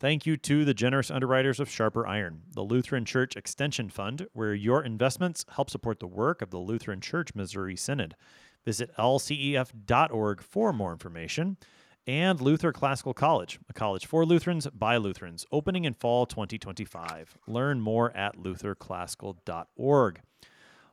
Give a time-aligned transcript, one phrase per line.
[0.00, 4.52] Thank you to the generous underwriters of Sharper Iron, the Lutheran Church Extension Fund, where
[4.52, 8.16] your investments help support the work of the Lutheran Church Missouri Synod.
[8.64, 11.56] Visit lcef.org for more information.
[12.06, 17.38] And Luther Classical College, a college for Lutherans by Lutherans, opening in fall 2025.
[17.46, 20.20] Learn more at lutherclassical.org.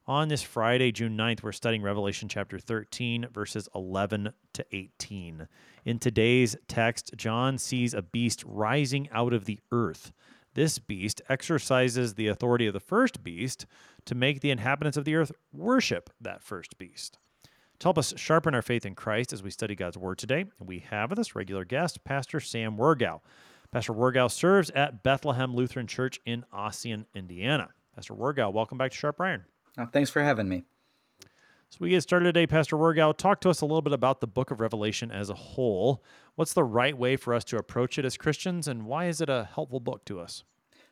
[0.08, 5.48] On this Friday, June 9th, we're studying Revelation chapter 13, verses 11 to 18.
[5.84, 10.12] In today's text, John sees a beast rising out of the earth.
[10.54, 13.65] This beast exercises the authority of the first beast
[14.05, 17.18] to make the inhabitants of the earth worship that first beast.
[17.79, 20.79] To help us sharpen our faith in Christ as we study God's Word today, we
[20.91, 23.21] have with us regular guest, Pastor Sam Wirgau.
[23.71, 27.70] Pastor Wirgau serves at Bethlehem Lutheran Church in Ossian, Indiana.
[27.96, 29.46] Pastor Wirgau, welcome back to Sharp Iron.
[29.79, 30.63] Oh, thanks for having me.
[31.72, 33.16] So we get started today, Pastor Wirgau.
[33.16, 36.04] Talk to us a little bit about the book of Revelation as a whole.
[36.36, 39.30] What's the right way for us to approach it as Christians, and why is it
[39.30, 40.44] a helpful book to us?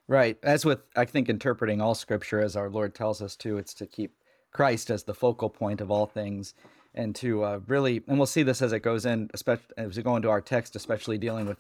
[0.08, 0.38] Right.
[0.42, 3.86] As with, I think, interpreting all scripture as our Lord tells us to, it's to
[3.86, 4.14] keep
[4.54, 6.54] Christ as the focal point of all things
[6.96, 10.02] and to uh, really, and we'll see this as it goes in, especially as we
[10.02, 11.58] go into our text, especially dealing with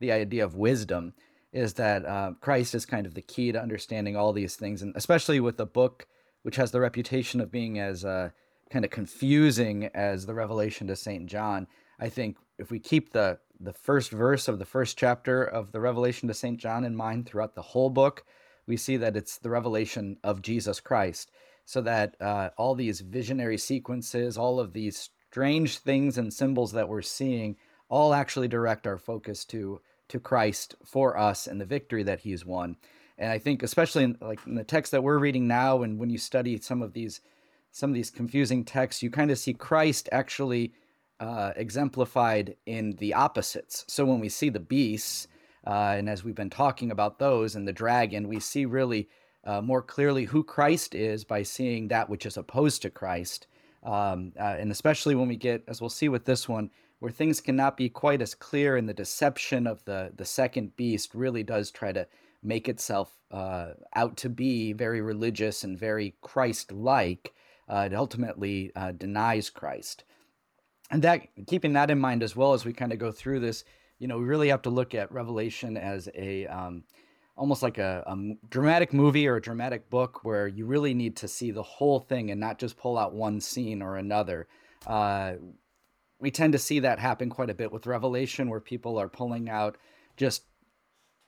[0.00, 1.14] the idea of wisdom,
[1.52, 4.82] is that uh, Christ is kind of the key to understanding all these things.
[4.82, 6.08] And especially with a book
[6.42, 8.30] which has the reputation of being as uh,
[8.70, 11.26] kind of confusing as the revelation to St.
[11.26, 11.66] John.
[11.98, 15.80] I think if we keep the the first verse of the first chapter of the
[15.80, 16.58] revelation to St.
[16.58, 18.24] John in mind throughout the whole book,
[18.66, 21.30] we see that it's the revelation of Jesus Christ.
[21.64, 26.88] So that uh, all these visionary sequences, all of these strange things and symbols that
[26.88, 27.56] we're seeing,
[27.88, 32.44] all actually direct our focus to to Christ for us and the victory that He's
[32.44, 32.76] won.
[33.18, 36.10] And I think, especially in, like in the text that we're reading now, and when
[36.10, 37.20] you study some of these
[37.76, 40.72] some of these confusing texts, you kind of see Christ actually
[41.20, 43.84] uh, exemplified in the opposites.
[43.86, 45.28] So when we see the beasts,
[45.66, 49.10] uh, and as we've been talking about those, and the dragon, we see really
[49.44, 53.46] uh, more clearly who Christ is by seeing that which is opposed to Christ.
[53.82, 56.70] Um, uh, and especially when we get, as we'll see with this one,
[57.00, 61.14] where things cannot be quite as clear, and the deception of the the second beast
[61.14, 62.06] really does try to
[62.42, 68.72] make itself uh, out to be very religious and very Christ like, uh, it ultimately
[68.76, 70.04] uh, denies Christ.
[70.90, 73.64] And that, keeping that in mind as well as we kind of go through this,
[73.98, 76.84] you know, we really have to look at Revelation as a um,
[77.36, 78.16] almost like a, a,
[78.48, 82.30] dramatic movie or a dramatic book where you really need to see the whole thing
[82.30, 84.46] and not just pull out one scene or another.
[84.86, 85.34] Uh,
[86.18, 89.50] we tend to see that happen quite a bit with Revelation, where people are pulling
[89.50, 89.76] out
[90.16, 90.44] just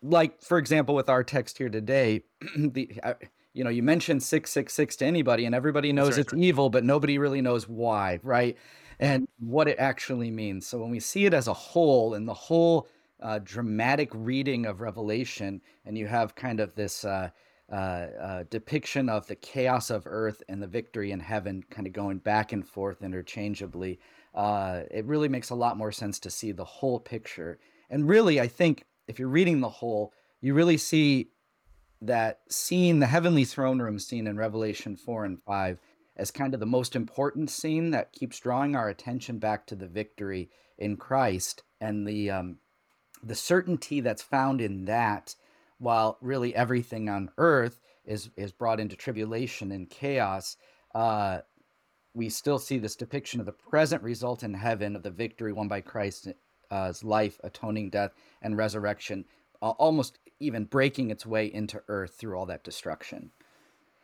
[0.02, 2.22] like for example with our text here today
[2.56, 3.14] the uh,
[3.54, 6.20] you know you mention 666 to anybody and everybody knows right.
[6.20, 8.56] it's evil but nobody really knows why right?
[9.00, 10.66] And what it actually means.
[10.66, 12.88] So when we see it as a whole and the whole
[13.22, 17.30] uh, dramatic reading of revelation and you have kind of this uh,
[17.70, 21.92] uh, uh depiction of the chaos of earth and the victory in heaven kind of
[21.92, 24.00] going back and forth interchangeably
[24.34, 27.58] uh, it really makes a lot more sense to see the whole picture.
[27.90, 31.30] And really i think if you're reading the whole, you really see
[32.00, 35.78] that scene, the heavenly throne room scene in Revelation 4 and 5,
[36.16, 39.86] as kind of the most important scene that keeps drawing our attention back to the
[39.86, 42.58] victory in Christ and the um,
[43.22, 45.34] the certainty that's found in that,
[45.78, 50.56] while really everything on earth is is brought into tribulation and chaos.
[50.94, 51.40] Uh,
[52.14, 55.68] we still see this depiction of the present result in heaven of the victory won
[55.68, 56.28] by Christ's
[56.70, 58.12] uh, life, atoning death,
[58.42, 59.24] and resurrection,
[59.60, 63.30] almost even breaking its way into earth through all that destruction.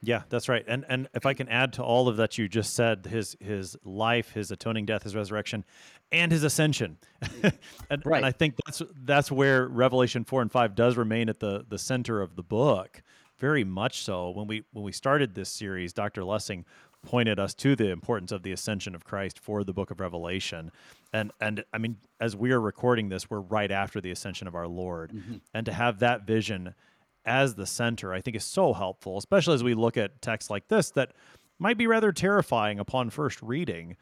[0.02, 0.64] Yeah, that's right.
[0.66, 3.76] And and if I can add to all of that you just said, his his
[3.84, 5.64] life, his atoning death, his resurrection,
[6.12, 6.98] and his ascension.
[7.90, 8.18] and, right.
[8.18, 11.78] and I think that's that's where Revelation four and five does remain at the the
[11.78, 13.02] center of the book.
[13.38, 14.30] Very much so.
[14.30, 16.22] When we when we started this series, Dr.
[16.22, 16.64] Lessing
[17.04, 20.70] pointed us to the importance of the ascension of Christ for the book of Revelation.
[21.12, 24.54] And and I mean as we are recording this we're right after the ascension of
[24.54, 25.12] our Lord.
[25.12, 25.36] Mm-hmm.
[25.52, 26.74] And to have that vision
[27.24, 30.68] as the center I think is so helpful especially as we look at texts like
[30.68, 31.12] this that
[31.58, 33.96] might be rather terrifying upon first reading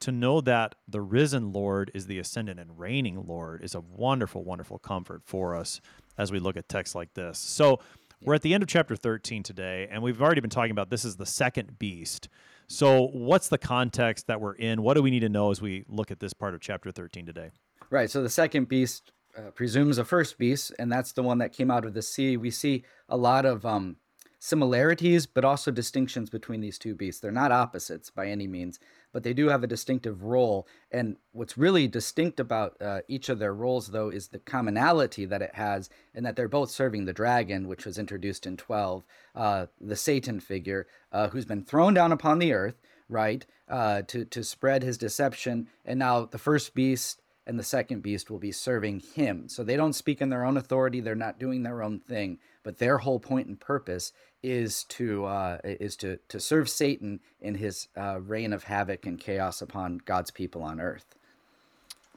[0.00, 4.44] to know that the risen Lord is the ascendant and reigning Lord is a wonderful
[4.44, 5.80] wonderful comfort for us
[6.18, 7.38] as we look at texts like this.
[7.38, 7.78] So
[8.22, 11.04] we're at the end of chapter 13 today, and we've already been talking about this
[11.04, 12.28] is the second beast.
[12.66, 14.82] So, what's the context that we're in?
[14.82, 17.24] What do we need to know as we look at this part of chapter 13
[17.24, 17.50] today?
[17.90, 18.10] Right.
[18.10, 21.70] So, the second beast uh, presumes a first beast, and that's the one that came
[21.70, 22.36] out of the sea.
[22.36, 23.96] We see a lot of um,
[24.38, 27.20] similarities, but also distinctions between these two beasts.
[27.20, 28.78] They're not opposites by any means,
[29.12, 30.66] but they do have a distinctive role.
[30.90, 35.42] And what's really distinct about uh, each of their roles, though, is the commonality that
[35.42, 39.66] it has, and that they're both serving the dragon, which was introduced in 12, uh,
[39.80, 44.44] the Satan figure, uh, who's been thrown down upon the earth, right, uh, to, to
[44.44, 45.68] spread his deception.
[45.84, 49.48] And now the first beast and the second beast will be serving him.
[49.48, 52.76] So they don't speak in their own authority, they're not doing their own thing, but
[52.76, 54.12] their whole point and purpose
[54.42, 59.18] is to uh, is to to serve Satan in his uh, reign of havoc and
[59.18, 61.14] chaos upon God's people on earth.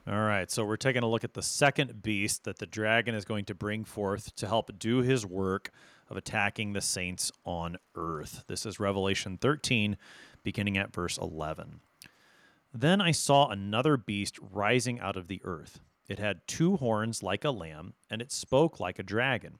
[0.05, 3.23] All right, so we're taking a look at the second beast that the dragon is
[3.23, 5.71] going to bring forth to help do his work
[6.09, 8.43] of attacking the saints on earth.
[8.47, 9.95] This is Revelation 13,
[10.43, 11.79] beginning at verse 11.
[12.73, 15.79] Then I saw another beast rising out of the earth.
[16.09, 19.59] It had two horns like a lamb, and it spoke like a dragon.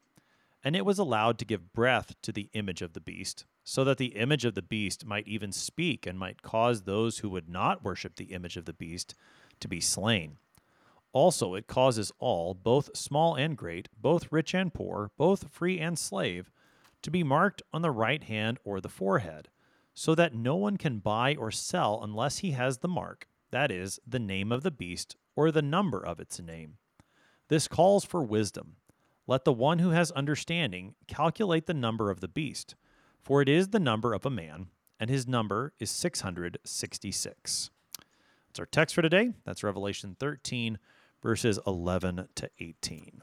[0.63, 3.97] and it was allowed to give breath to the image of the beast, so that
[3.97, 7.83] the image of the beast might even speak and might cause those who would not
[7.83, 9.15] worship the image of the beast
[9.59, 10.37] to be slain.
[11.13, 15.99] Also, it causes all, both small and great, both rich and poor, both free and
[15.99, 16.51] slave,
[17.01, 19.49] to be marked on the right hand or the forehead,
[19.93, 23.99] so that no one can buy or sell unless he has the mark, that is,
[24.07, 26.77] the name of the beast or the number of its name.
[27.49, 28.77] This calls for wisdom.
[29.27, 32.75] Let the one who has understanding calculate the number of the beast,
[33.21, 34.67] for it is the number of a man,
[34.99, 37.69] and his number is 666.
[38.47, 39.33] That's our text for today.
[39.45, 40.79] That's Revelation 13,
[41.21, 43.21] verses 11 to 18.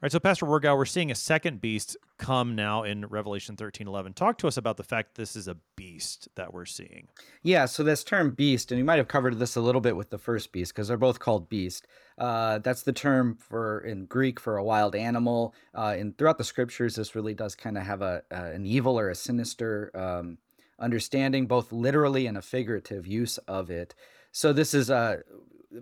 [0.00, 3.88] All right, so Pastor Wirgau, we're seeing a second beast come now in Revelation 13
[3.88, 4.12] 11.
[4.12, 7.08] Talk to us about the fact this is a beast that we're seeing.
[7.42, 10.10] Yeah, so this term beast, and you might have covered this a little bit with
[10.10, 11.88] the first beast because they're both called beast.
[12.16, 15.52] Uh, that's the term for in Greek for a wild animal.
[15.74, 19.00] Uh, and throughout the scriptures, this really does kind of have a, a, an evil
[19.00, 20.38] or a sinister um,
[20.78, 23.96] understanding, both literally and a figurative use of it.
[24.30, 25.22] So this is uh,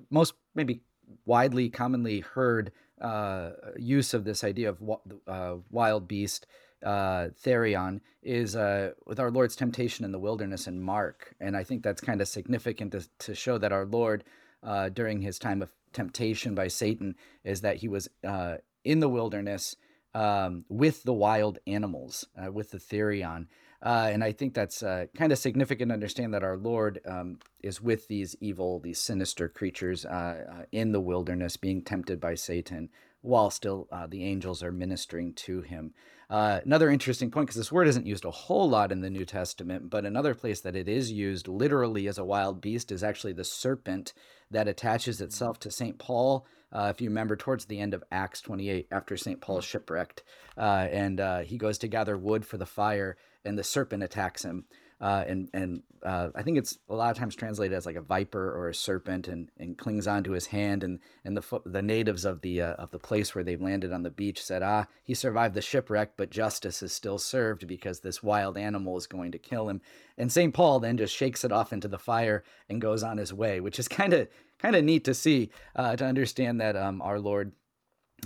[0.09, 0.81] most maybe
[1.27, 4.83] widely commonly heard uh, use of this idea of
[5.27, 6.47] uh, wild beast
[6.85, 11.65] uh, therion is uh, with our Lord's temptation in the wilderness in Mark, and I
[11.65, 14.25] think that's kind of significant to, to, show that our Lord,
[14.63, 19.09] uh, during his time of temptation by Satan, is that he was uh, in the
[19.09, 19.77] wilderness
[20.15, 23.47] um, with the wild animals, with the therion.
[23.83, 27.39] Uh, and I think that's uh, kind of significant to understand that our Lord um,
[27.63, 32.35] is with these evil, these sinister creatures uh, uh in the wilderness, being tempted by
[32.35, 32.89] Satan,
[33.21, 35.93] while still uh, the angels are ministering to him.
[36.29, 39.25] Uh, another interesting point, because this word isn't used a whole lot in the New
[39.25, 43.33] Testament, but another place that it is used literally as a wild beast is actually
[43.33, 44.13] the serpent
[44.51, 45.99] that attaches itself to St.
[45.99, 46.45] Paul.
[46.73, 49.41] Uh, if you remember, towards the end of Acts 28, after St.
[49.41, 50.25] Paul is shipwrecked,
[50.59, 54.45] uh, and uh, he goes to gather wood for the fire, and the serpent attacks
[54.45, 54.65] him.
[55.01, 58.01] Uh, and and uh, I think it's a lot of times translated as like a
[58.01, 60.83] viper or a serpent, and, and clings onto his hand.
[60.83, 64.03] And and the the natives of the uh, of the place where they've landed on
[64.03, 68.23] the beach said, ah, he survived the shipwreck, but justice is still served because this
[68.23, 69.83] wild animal is going to kill him.
[70.17, 73.35] And Saint Paul then just shakes it off into the fire and goes on his
[73.35, 77.03] way, which is kind of kind of neat to see uh, to understand that um,
[77.03, 77.53] our Lord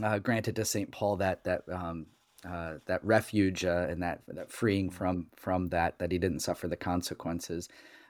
[0.02, 2.06] uh, granted to Saint Paul that that um,
[2.48, 4.96] uh, that refuge uh, and that that freeing mm-hmm.
[4.96, 7.68] from from that that he didn't suffer the consequences.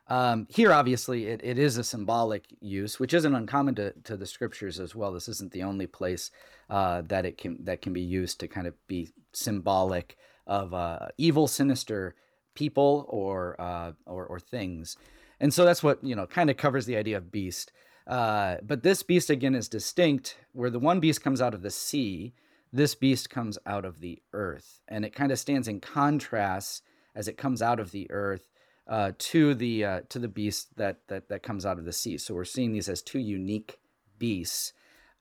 [0.08, 4.26] Um, here, obviously, it, it is a symbolic use, which isn't uncommon to, to the
[4.26, 5.12] scriptures as well.
[5.12, 6.32] This isn't the only place
[6.68, 11.08] uh, that it can that can be used to kind of be symbolic of uh,
[11.16, 12.16] evil, sinister
[12.54, 14.96] people or, uh, or or things,
[15.38, 17.70] and so that's what you know kind of covers the idea of beast.
[18.06, 21.70] Uh, but this beast again is distinct, where the one beast comes out of the
[21.70, 22.34] sea,
[22.72, 24.80] this beast comes out of the earth.
[24.88, 26.82] And it kind of stands in contrast
[27.14, 28.48] as it comes out of the earth
[28.86, 32.18] uh, to the uh, to the beast that, that that comes out of the sea.
[32.18, 33.78] So we're seeing these as two unique
[34.18, 34.72] beasts.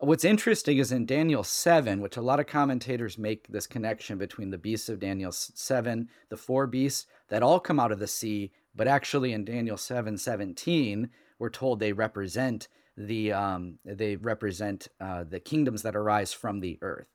[0.02, 4.50] What's interesting is in Daniel 7, which a lot of commentators make this connection between
[4.50, 8.54] the beasts of Daniel 7, the four beasts that all come out of the sea,
[8.74, 15.24] but actually in Daniel 7 17, we're told they represent the um, they represent uh,
[15.24, 17.08] the kingdoms that arise from the earth.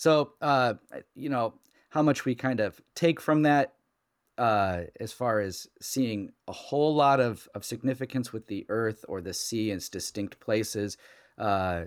[0.00, 0.74] So uh,
[1.14, 1.52] you know
[1.90, 3.74] how much we kind of take from that
[4.38, 9.20] uh, as far as seeing a whole lot of, of significance with the earth or
[9.20, 10.96] the sea in its distinct places.
[11.36, 11.82] Uh,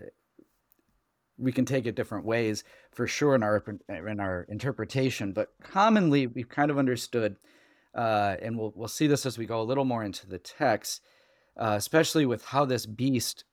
[1.40, 6.28] we can take it different ways for sure in our in our interpretation, but commonly
[6.28, 7.38] we've kind of understood,
[7.96, 11.02] uh, and we'll we'll see this as we go a little more into the text,
[11.58, 13.44] uh, especially with how this beast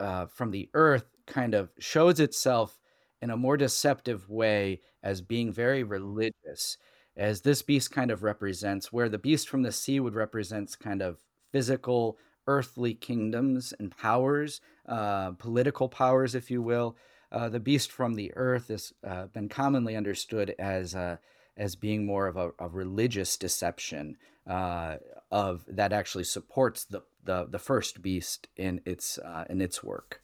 [0.00, 2.78] uh, from the earth kind of shows itself
[3.22, 6.76] in a more deceptive way as being very religious
[7.16, 11.02] as this beast kind of represents where the beast from the sea would represent kind
[11.02, 11.18] of
[11.52, 16.96] physical earthly kingdoms and powers uh, political powers if you will
[17.30, 21.16] uh, the beast from the earth has uh, been commonly understood as uh,
[21.56, 24.96] as being more of a, a religious deception uh,
[25.30, 30.21] of that actually supports the, the the first beast in its uh, in its work.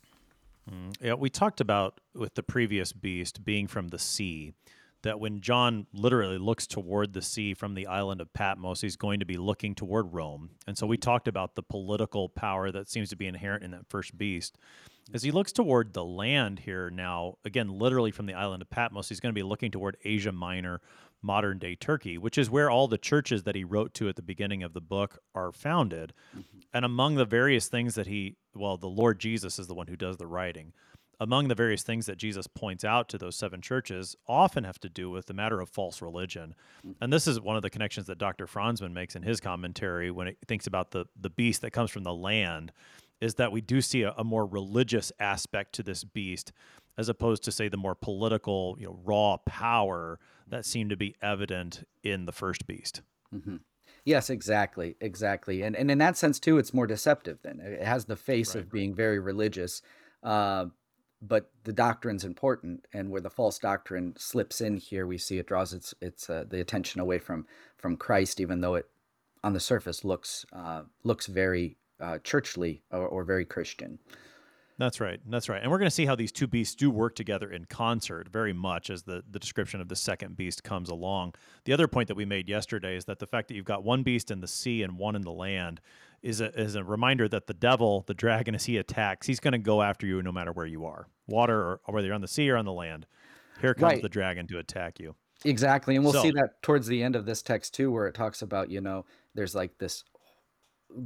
[0.70, 0.94] Mm.
[1.00, 4.52] Yeah, we talked about with the previous beast being from the sea
[5.02, 9.20] that when John literally looks toward the sea from the island of Patmos, he's going
[9.20, 10.50] to be looking toward Rome.
[10.66, 13.88] And so we talked about the political power that seems to be inherent in that
[13.88, 14.58] first beast.
[15.14, 19.08] As he looks toward the land here now, again, literally from the island of Patmos,
[19.08, 20.80] he's going to be looking toward Asia Minor,
[21.22, 24.22] modern day Turkey, which is where all the churches that he wrote to at the
[24.22, 26.12] beginning of the book are founded.
[26.30, 26.58] Mm-hmm.
[26.72, 29.96] And among the various things that he, well, the Lord Jesus is the one who
[29.96, 30.72] does the writing
[31.20, 34.88] among the various things that Jesus points out to those seven churches often have to
[34.88, 36.54] do with the matter of false religion.
[36.86, 36.94] Mm.
[37.00, 38.46] And this is one of the connections that Dr.
[38.46, 42.04] Franzmann makes in his commentary when he thinks about the, the beast that comes from
[42.04, 42.72] the land,
[43.20, 46.52] is that we do see a, a more religious aspect to this beast
[46.96, 50.18] as opposed to say the more political, you know, raw power
[50.50, 53.02] that seemed to be evident in the first beast.
[53.34, 53.56] Mm-hmm.
[54.04, 57.38] Yes, exactly, exactly, and and in that sense too, it's more deceptive.
[57.42, 58.64] Then it has the face right.
[58.64, 59.82] of being very religious,
[60.22, 60.66] uh,
[61.20, 65.46] but the doctrine's important and where the false doctrine slips in here we see it
[65.46, 68.86] draws its its uh, the attention away from from Christ even though it
[69.42, 73.98] on the surface looks uh, looks very uh, churchly or, or, very Christian.
[74.78, 75.20] That's right.
[75.28, 75.60] That's right.
[75.60, 78.52] And we're going to see how these two beasts do work together in concert very
[78.52, 81.34] much as the, the description of the second beast comes along.
[81.64, 84.04] The other point that we made yesterday is that the fact that you've got one
[84.04, 85.80] beast in the sea and one in the land
[86.22, 89.52] is a, is a reminder that the devil, the dragon, as he attacks, he's going
[89.52, 92.20] to go after you no matter where you are, water or, or whether you're on
[92.20, 93.04] the sea or on the land.
[93.60, 94.02] Here comes right.
[94.02, 95.16] the dragon to attack you.
[95.44, 98.14] Exactly, and we'll so, see that towards the end of this text too, where it
[98.14, 99.04] talks about you know
[99.34, 100.04] there's like this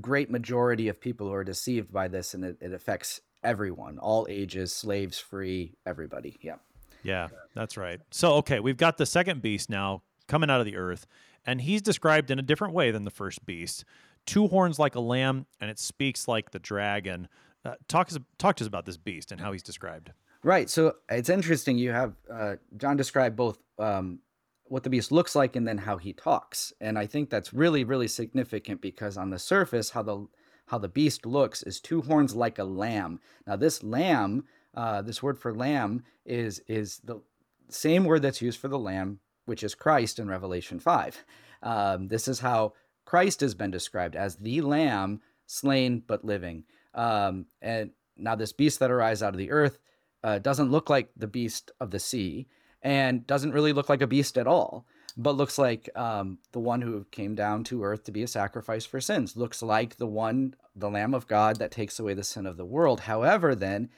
[0.00, 4.26] great majority of people who are deceived by this, and it, it affects everyone, all
[4.28, 6.38] ages, slaves, free, everybody.
[6.40, 6.56] Yeah.
[7.04, 8.00] Yeah, that's right.
[8.12, 11.06] So okay, we've got the second beast now coming out of the earth,
[11.44, 13.84] and he's described in a different way than the first beast
[14.26, 17.28] two horns like a lamb, and it speaks like the dragon.
[17.64, 20.12] Uh, talk, talk to us about this beast and how he's described.
[20.42, 20.68] Right.
[20.68, 21.78] So it's interesting.
[21.78, 24.18] You have uh, John describe both um,
[24.64, 27.84] what the beast looks like and then how he talks, and I think that's really,
[27.84, 30.26] really significant because on the surface, how the
[30.72, 33.20] how the beast looks is two horns like a lamb.
[33.46, 37.20] Now, this lamb, uh, this word for lamb, is is the
[37.68, 41.26] same word that's used for the lamb, which is Christ in Revelation five.
[41.62, 42.72] Um, this is how
[43.04, 46.64] Christ has been described as the lamb slain but living.
[46.94, 49.78] Um, and now this beast that arises out of the earth
[50.24, 52.46] uh, doesn't look like the beast of the sea
[52.80, 56.82] and doesn't really look like a beast at all, but looks like um, the one
[56.82, 59.36] who came down to earth to be a sacrifice for sins.
[59.36, 62.64] Looks like the one, the Lamb of God that takes away the sin of the
[62.64, 63.00] world.
[63.00, 63.90] However, then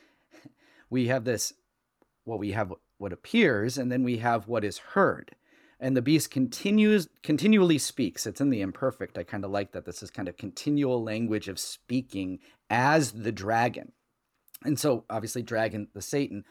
[0.91, 1.53] we have this,
[2.25, 5.35] what well, we have what appears, and then we have what is heard
[5.81, 9.85] and the beast continues continually speaks it's in the imperfect i kind of like that
[9.85, 12.39] this is kind of continual language of speaking
[12.71, 13.93] as the dragon
[14.65, 16.45] and so obviously dragon the satan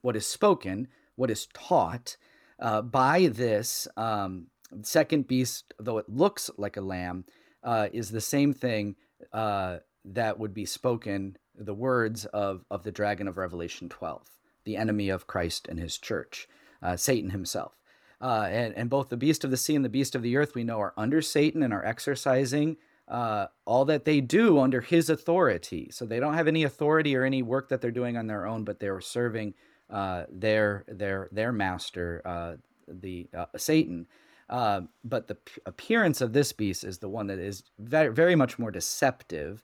[0.00, 2.16] what is spoken what is taught
[2.60, 4.46] uh, by this um,
[4.82, 7.24] second beast though it looks like a lamb
[7.62, 8.96] uh, is the same thing
[9.32, 14.22] uh, that would be spoken the words of, of the dragon of revelation 12
[14.64, 16.48] the enemy of christ and his church
[16.82, 17.74] uh, satan himself
[18.20, 20.54] uh, and, and both the beast of the sea and the beast of the earth
[20.54, 25.10] we know are under Satan and are exercising uh, all that they do under his
[25.10, 25.90] authority.
[25.90, 28.64] So they don't have any authority or any work that they're doing on their own,
[28.64, 29.54] but they're serving
[29.90, 32.54] uh, their their their master, uh,
[32.88, 34.06] the uh, Satan.
[34.48, 38.36] Uh, but the p- appearance of this beast is the one that is very, very
[38.36, 39.62] much more deceptive.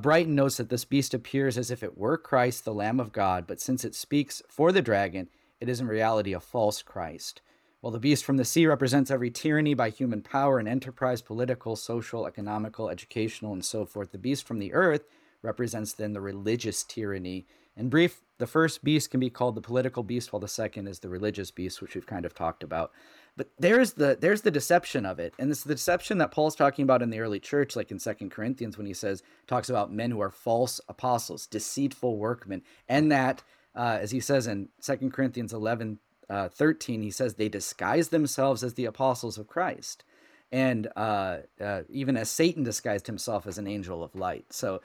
[0.00, 3.48] Brighton notes that this beast appears as if it were Christ, the Lamb of God,
[3.48, 5.28] but since it speaks for the dragon,
[5.60, 7.42] it is in reality a false Christ
[7.82, 11.74] while the beast from the sea represents every tyranny by human power and enterprise, political,
[11.74, 14.12] social, economical, educational, and so forth.
[14.12, 15.02] The beast from the earth
[15.42, 17.44] represents then the religious tyranny.
[17.76, 20.98] In brief, the first beast can be called the political beast, while the second is
[20.98, 22.92] the religious beast, which we've kind of talked about.
[23.36, 26.82] But there's the there's the deception of it, and it's the deception that Paul's talking
[26.82, 30.10] about in the early church, like in Second Corinthians, when he says talks about men
[30.10, 33.42] who are false apostles, deceitful workmen, and that
[33.74, 35.98] uh, as he says in Second Corinthians 11,
[36.28, 40.04] uh, 13, he says they disguise themselves as the apostles of Christ,
[40.50, 44.52] and uh, uh even as Satan disguised himself as an angel of light.
[44.52, 44.82] So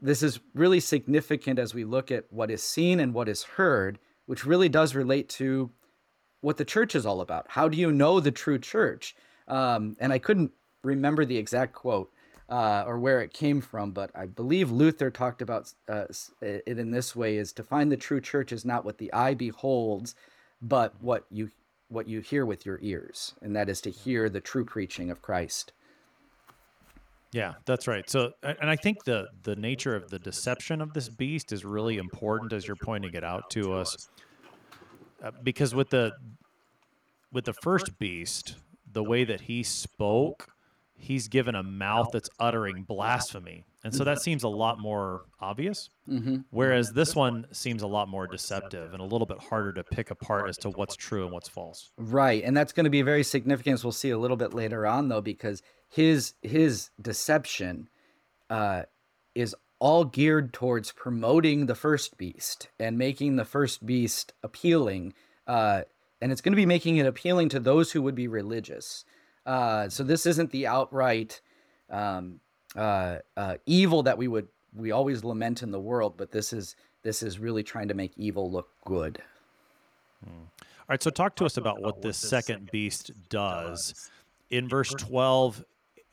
[0.00, 3.98] this is really significant as we look at what is seen and what is heard,
[4.26, 5.70] which really does relate to
[6.40, 7.46] what the church is all about.
[7.48, 9.16] How do you know the true church?
[9.48, 12.12] Um, and I couldn't remember the exact quote
[12.48, 16.04] uh, or where it came from, but I believe Luther talked about uh,
[16.40, 19.34] it in this way: is to find the true church is not what the eye
[19.34, 20.14] beholds,
[20.62, 21.50] but what you
[21.88, 25.22] what you hear with your ears, and that is to hear the true preaching of
[25.22, 25.72] Christ.
[27.32, 28.08] Yeah, that's right.
[28.08, 31.98] So, and I think the the nature of the deception of this beast is really
[31.98, 34.08] important as you're pointing it out to us,
[35.22, 36.12] uh, because with the
[37.32, 38.56] with the first beast,
[38.90, 40.48] the way that he spoke,
[40.94, 43.64] he's given a mouth that's uttering blasphemy.
[43.84, 45.90] And so that seems a lot more obvious.
[46.08, 46.38] Mm-hmm.
[46.50, 50.10] Whereas this one seems a lot more deceptive and a little bit harder to pick
[50.10, 51.92] apart as to what's true and what's false.
[51.96, 52.42] Right.
[52.42, 55.08] And that's going to be very significant, as we'll see a little bit later on,
[55.08, 57.88] though, because his his deception
[58.50, 58.82] uh,
[59.34, 65.12] is all geared towards promoting the first beast and making the first beast appealing
[65.46, 65.82] uh,
[66.20, 69.04] and it's going to be making it appealing to those who would be religious.
[69.44, 71.40] Uh, so this isn't the outright
[71.90, 72.40] um,
[72.74, 76.76] uh, uh, evil that we would we always lament in the world, but this is
[77.02, 79.22] this is really trying to make evil look good.
[80.24, 80.30] Hmm.
[80.60, 84.10] All right, so talk to us about what this second beast does.
[84.50, 85.64] In verse 12,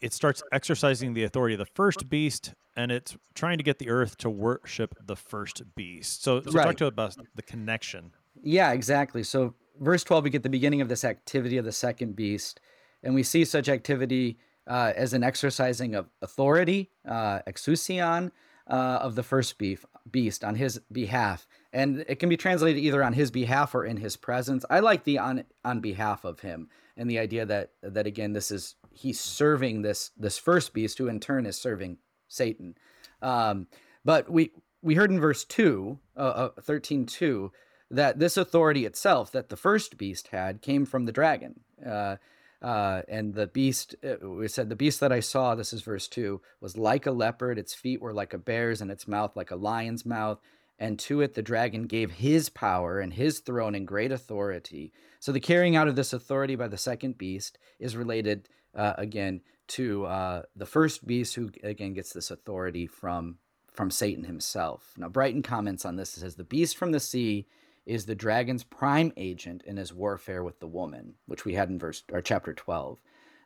[0.04, 3.90] it starts exercising the authority of the first beast and it's trying to get the
[3.90, 6.24] earth to worship the first beast.
[6.24, 6.66] So, so right.
[6.66, 8.12] talk to us about the connection.
[8.42, 9.24] Yeah, exactly.
[9.24, 12.60] So verse 12, we get the beginning of this activity of the second beast.
[13.02, 14.38] And we see such activity
[14.68, 18.34] uh, as an exercising of authority, uh, exousion,
[18.68, 21.48] uh, of the first beef, beast on his behalf.
[21.72, 24.66] And it can be translated either on his behalf or in his presence.
[24.70, 28.52] I like the on on behalf of him and the idea that that again this
[28.52, 32.76] is he's serving this this first beast who in turn is serving Satan.
[33.22, 33.68] Um,
[34.06, 34.52] but we
[34.82, 37.52] we heard in verse 2 uh, uh 13 2
[37.90, 41.60] that this authority itself that the first beast had came from the dragon.
[41.86, 42.18] Uh,
[42.64, 46.08] uh, and the beast, uh, we said, the beast that I saw, this is verse
[46.08, 47.60] 2, was like a leopard.
[47.60, 50.40] Its feet were like a bear's, and its mouth like a lion's mouth.
[50.80, 54.92] And to it the dragon gave his power and his throne and great authority.
[55.20, 59.42] So the carrying out of this authority by the second beast is related, uh, again,
[59.68, 63.38] to uh, the first beast, who again gets this authority from
[63.72, 64.94] from Satan himself.
[64.98, 66.16] Now, Brighton comments on this.
[66.16, 67.48] It says, The beast from the sea
[67.86, 71.80] is the dragon's prime agent in his warfare with the woman, which we had in
[71.80, 73.00] verse or chapter 12.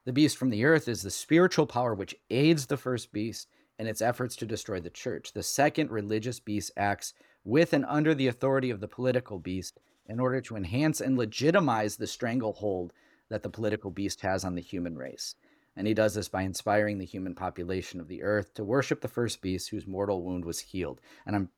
[0.05, 3.47] The beast from the earth is the spiritual power which aids the first beast
[3.79, 5.33] in its efforts to destroy the church.
[5.33, 7.13] The second religious beast acts
[7.43, 11.97] with and under the authority of the political beast in order to enhance and legitimize
[11.97, 12.93] the stranglehold
[13.29, 15.35] that the political beast has on the human race.
[15.75, 19.07] And he does this by inspiring the human population of the earth to worship the
[19.07, 21.01] first beast whose mortal wound was healed.
[21.25, 21.49] And I'm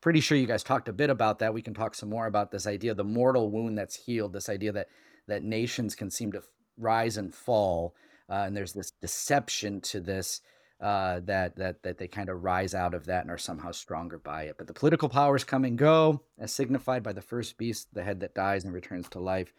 [0.00, 1.52] pretty sure you guys talked a bit about that.
[1.52, 4.72] We can talk some more about this idea the mortal wound that's healed, this idea
[4.72, 4.88] that
[5.26, 6.42] that nations can seem to
[6.78, 7.94] rise and fall,
[8.30, 10.40] uh, and there's this deception to this
[10.80, 14.18] uh, that that that they kind of rise out of that and are somehow stronger
[14.18, 14.56] by it.
[14.56, 18.20] But the political powers come and go, as signified by the first beast, the head
[18.20, 19.52] that dies and returns to life,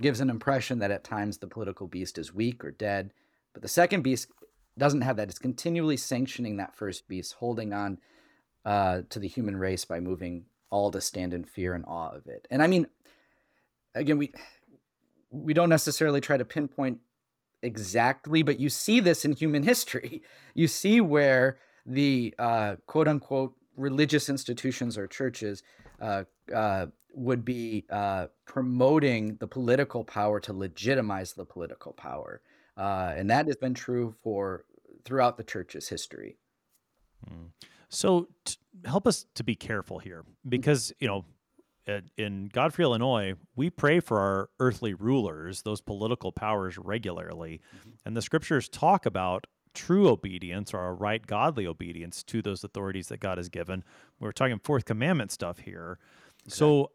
[0.00, 3.12] gives an impression that at times the political beast is weak or dead.
[3.52, 4.28] But the second beast
[4.78, 5.28] doesn't have that.
[5.28, 7.98] It's continually sanctioning that first beast, holding on
[8.64, 12.26] uh, to the human race by moving all to stand in fear and awe of
[12.26, 12.46] it.
[12.50, 12.86] And I mean,
[13.94, 14.32] again, we
[15.30, 16.98] we don't necessarily try to pinpoint
[17.62, 20.22] exactly, but you see this in human history.
[20.52, 25.62] You see where the uh, quote unquote religious institutions or churches
[26.00, 32.40] uh, uh, would be uh, promoting the political power to legitimize the political power,
[32.76, 34.64] uh, and that has been true for
[35.04, 36.36] throughout the church's history.
[37.28, 37.50] Mm.
[37.88, 41.24] So t- help us to be careful here because, you know,
[41.86, 47.60] at, in Godfrey, Illinois, we pray for our earthly rulers, those political powers regularly.
[47.76, 47.90] Mm-hmm.
[48.04, 53.08] And the scriptures talk about true obedience or a right godly obedience to those authorities
[53.08, 53.84] that God has given.
[54.18, 55.98] We're talking fourth commandment stuff here.
[56.52, 56.90] So,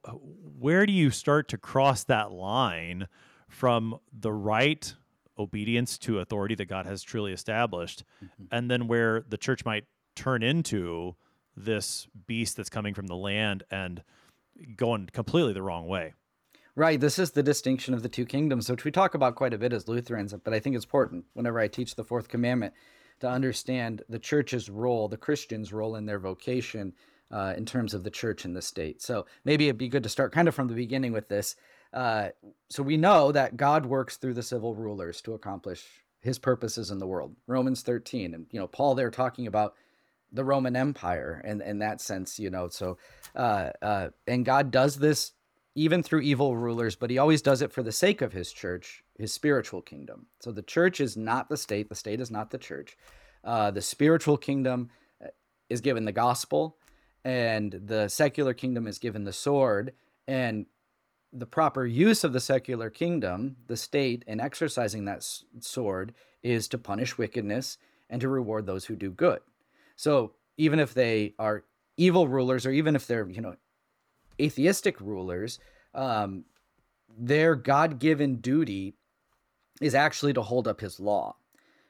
[0.59, 3.07] where do you start to cross that line
[3.47, 4.93] from the right
[5.37, 8.45] obedience to authority that God has truly established, mm-hmm.
[8.51, 11.15] and then where the church might turn into
[11.55, 14.03] this beast that's coming from the land and
[14.75, 16.13] going completely the wrong way.
[16.75, 16.99] Right.
[16.99, 19.71] This is the distinction of the two kingdoms, which we talk about quite a bit
[19.71, 22.73] as Lutherans, but I think it's important whenever I teach the fourth commandment
[23.21, 26.93] to understand the church's role, the Christian's role in their vocation
[27.31, 29.01] uh, in terms of the church and the state.
[29.01, 31.55] So maybe it'd be good to start kind of from the beginning with this.
[31.93, 32.29] Uh,
[32.69, 35.85] so we know that God works through the civil rulers to accomplish
[36.21, 37.35] his purposes in the world.
[37.47, 38.33] Romans 13.
[38.33, 39.75] And, you know, Paul there talking about
[40.31, 42.67] the Roman Empire and in that sense, you know.
[42.67, 42.97] So,
[43.35, 45.31] uh, uh, and God does this
[45.75, 49.03] even through evil rulers, but he always does it for the sake of his church,
[49.17, 50.25] his spiritual kingdom.
[50.39, 52.97] So the church is not the state, the state is not the church.
[53.43, 54.89] Uh, the spiritual kingdom
[55.23, 55.27] uh,
[55.69, 56.77] is given the gospel,
[57.25, 59.93] and the secular kingdom is given the sword.
[60.27, 60.67] And
[61.33, 65.27] the proper use of the secular kingdom, the state, in exercising that
[65.59, 69.39] sword is to punish wickedness and to reward those who do good.
[69.95, 71.63] So even if they are
[71.97, 73.55] evil rulers, or even if they're, you know,
[74.39, 75.59] atheistic rulers,
[75.95, 76.45] um,
[77.17, 78.93] their God given duty
[79.81, 81.35] is actually to hold up his law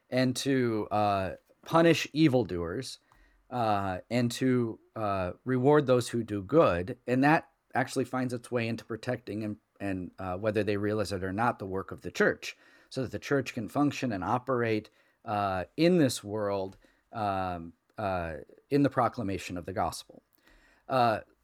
[0.09, 1.31] and to uh,
[1.65, 2.99] punish evildoers
[3.49, 6.97] uh, and to uh, reward those who do good.
[7.07, 11.23] And that actually finds its way into protecting and, and uh, whether they realize it
[11.23, 12.57] or not, the work of the church,
[12.89, 14.89] so that the church can function and operate
[15.25, 16.77] uh, in this world
[17.13, 18.33] um, uh,
[18.69, 20.21] in the proclamation of the gospel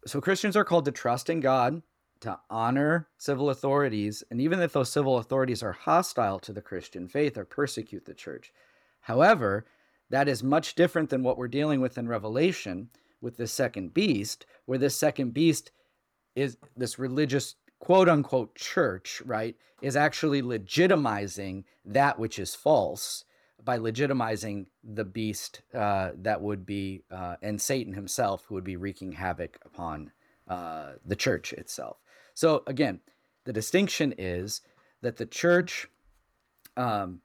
[0.06, 1.82] so Christians are called to trust in God,
[2.20, 7.08] to honor civil authorities, and even if those civil authorities are hostile to the Christian
[7.08, 8.52] faith or persecute the church.
[9.00, 9.66] However,
[10.12, 12.90] that is much different than what we're dealing with in Revelation
[13.22, 15.72] with the second beast, where this second beast
[16.36, 23.24] is this religious quote unquote church, right, is actually legitimizing that which is false
[23.64, 28.76] by legitimizing the beast uh, that would be, uh, and Satan himself, who would be
[28.76, 30.12] wreaking havoc upon
[30.46, 31.96] uh, the church itself.
[32.34, 33.00] So, again,
[33.44, 34.60] the distinction is
[35.00, 35.88] that the church
[36.76, 37.22] um,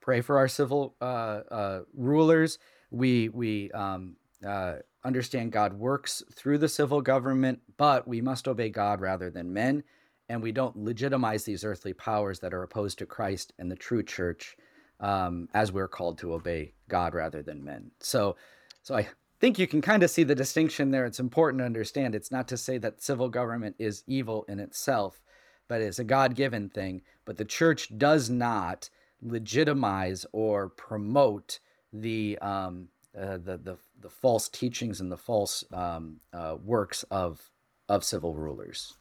[0.00, 1.04] pray for our civil uh,
[1.50, 2.58] uh, rulers.
[2.90, 4.16] We, we um,
[4.46, 9.52] uh, understand God works through the civil government, but we must obey God rather than
[9.52, 9.82] men.
[10.28, 14.02] And we don't legitimize these earthly powers that are opposed to Christ and the true
[14.02, 14.56] church
[15.00, 17.90] um, as we're called to obey God rather than men.
[18.00, 18.36] So,
[18.82, 19.08] so I
[19.40, 21.06] think you can kind of see the distinction there.
[21.06, 22.14] It's important to understand.
[22.14, 25.20] It's not to say that civil government is evil in itself,
[25.68, 27.02] but it's a God given thing.
[27.24, 28.90] But the church does not
[29.22, 31.60] legitimize or promote
[31.92, 37.50] the um, uh, the, the the false teachings and the false um, uh, works of
[37.88, 38.94] of civil rulers.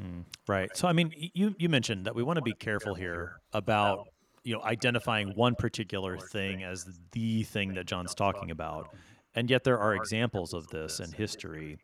[0.00, 0.20] Hmm.
[0.46, 0.68] Right.
[0.76, 4.08] So, I mean, you you mentioned that we want to be careful here about
[4.42, 8.94] you know identifying one particular thing as the thing that John's talking about,
[9.34, 11.78] and yet there are examples of this in history.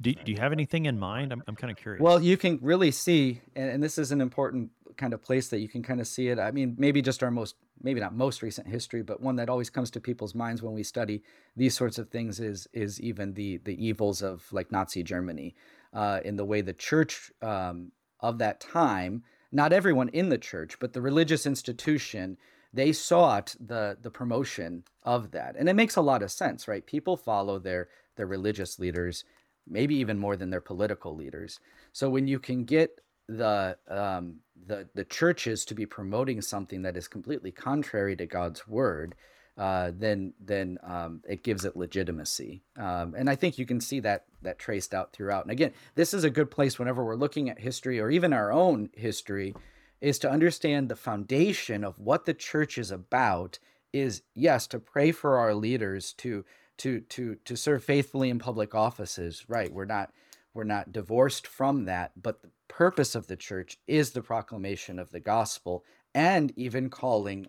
[0.00, 1.32] Do, do you have anything in mind?
[1.32, 2.00] I'm, I'm kind of curious.
[2.00, 5.60] Well, you can really see, and, and this is an important kind of place that
[5.60, 6.38] you can kind of see it.
[6.38, 9.70] I mean, maybe just our most, maybe not most recent history, but one that always
[9.70, 11.22] comes to people's minds when we study
[11.56, 15.54] these sorts of things is is even the the evils of like Nazi Germany,
[15.94, 20.78] uh, in the way the church um, of that time not everyone in the church,
[20.78, 22.36] but the religious institution,
[22.72, 25.56] they sought the the promotion of that.
[25.58, 26.84] And it makes a lot of sense, right?
[26.84, 29.24] People follow their their religious leaders,
[29.66, 31.60] maybe even more than their political leaders.
[31.92, 34.36] So when you can get the um,
[34.66, 39.14] the the churches to be promoting something that is completely contrary to God's word,
[39.56, 42.62] uh, then then um, it gives it legitimacy.
[42.76, 45.44] Um, and I think you can see that that traced out throughout.
[45.44, 48.50] And again, this is a good place whenever we're looking at history or even our
[48.50, 49.54] own history,
[50.00, 53.58] is to understand the foundation of what the church is about.
[53.90, 56.44] Is yes to pray for our leaders to
[56.78, 59.44] to to to serve faithfully in public offices.
[59.48, 60.12] Right, we're not
[60.52, 62.40] we're not divorced from that, but
[62.78, 67.44] purpose of the church is the proclamation of the gospel and even calling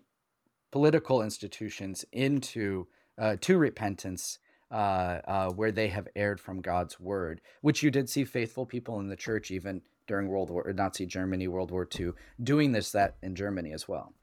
[0.71, 2.87] political institutions into
[3.19, 4.39] uh, to repentance
[4.71, 8.99] uh, uh, where they have erred from God's word, which you did see faithful people
[9.01, 13.17] in the church even during World War Nazi Germany, World War II, doing this that
[13.21, 14.13] in Germany as well.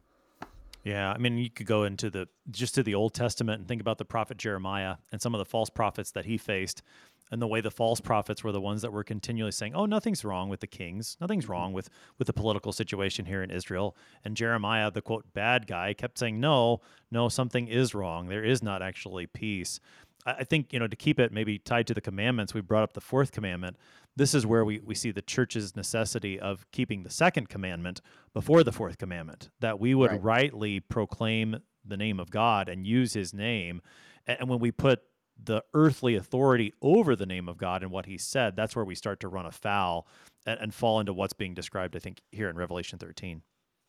[0.83, 3.81] Yeah, I mean, you could go into the just to the Old Testament and think
[3.81, 6.83] about the prophet Jeremiah and some of the false prophets that he faced
[7.31, 10.25] and the way the false prophets were the ones that were continually saying, "Oh, nothing's
[10.25, 11.17] wrong with the kings.
[11.21, 11.53] Nothing's mm-hmm.
[11.53, 15.93] wrong with with the political situation here in Israel." And Jeremiah, the quote bad guy,
[15.93, 18.29] kept saying, "No, no, something is wrong.
[18.29, 19.81] There is not actually peace."
[20.27, 22.95] I think, you know, to keep it maybe tied to the commandments, we brought up
[22.95, 23.77] the fourth commandment.
[24.17, 28.01] This is where we, we see the church's necessity of keeping the second commandment
[28.35, 30.23] before the fourth commandment, that we would Right.
[30.23, 33.81] rightly proclaim the name of God and use his name.
[34.27, 35.03] And when we put
[35.43, 38.95] the earthly authority over the name of God and what he said, that's where we
[38.95, 40.07] start to run afoul
[40.47, 43.43] and, and fall into what's being described, I think, here in Revelation 13.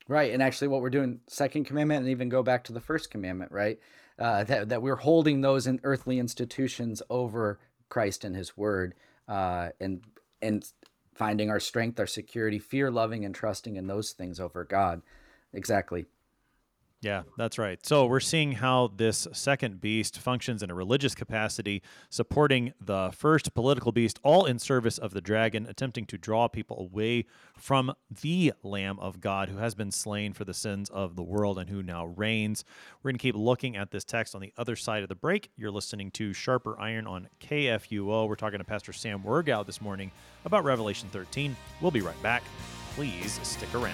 [0.10, 3.12] Right, and actually, what we're doing, second commandment, and even go back to the first
[3.12, 3.77] commandment, right?
[4.17, 8.95] Uh, that that we're holding those in earthly institutions over Christ and His Word,
[9.27, 10.03] uh, and
[10.41, 10.65] and
[11.13, 15.01] finding our strength, our security, fear, loving, and trusting in those things over God.
[15.51, 16.05] Exactly.
[17.01, 17.86] Yeah, that's right.
[17.86, 23.53] So we're seeing how this second beast functions in a religious capacity, supporting the first
[23.53, 28.51] political beast, all in service of the dragon, attempting to draw people away from the
[28.63, 31.83] Lamb of God who has been slain for the sins of the world and who
[31.83, 32.65] now reigns.
[33.03, 35.51] We're going to keep looking at this text on the other side of the break.
[35.55, 38.27] You're listening to Sharper Iron on KFUO.
[38.27, 40.12] We're talking to Pastor Sam Wirgau this morning
[40.45, 41.55] about Revelation 13.
[41.79, 42.41] We'll be right back.
[42.95, 43.93] Please stick around.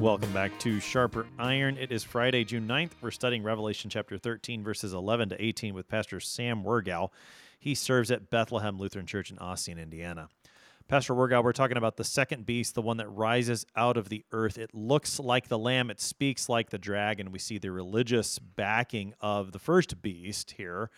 [0.00, 1.76] Welcome back to Sharper Iron.
[1.76, 2.92] It is Friday, June 9th.
[3.00, 7.08] We're studying Revelation chapter 13, verses 11 to 18 with Pastor Sam Wirgau.
[7.58, 10.28] He serves at Bethlehem Lutheran Church in Ossian, Indiana.
[10.86, 14.24] Pastor Wirgau, we're talking about the second beast, the one that rises out of the
[14.30, 14.56] earth.
[14.56, 17.32] It looks like the lamb, it speaks like the dragon.
[17.32, 20.90] We see the religious backing of the first beast here.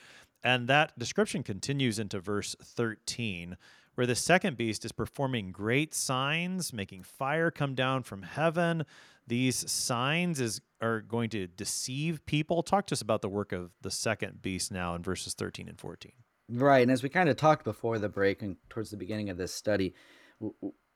[0.44, 3.56] And that description continues into verse 13
[3.94, 8.84] where the second beast is performing great signs, making fire come down from heaven.
[9.26, 12.62] These signs is are going to deceive people.
[12.62, 15.78] Talk to us about the work of the second beast now in verses 13 and
[15.78, 16.12] 14.
[16.48, 19.36] Right, and as we kind of talked before the break and towards the beginning of
[19.36, 19.94] this study,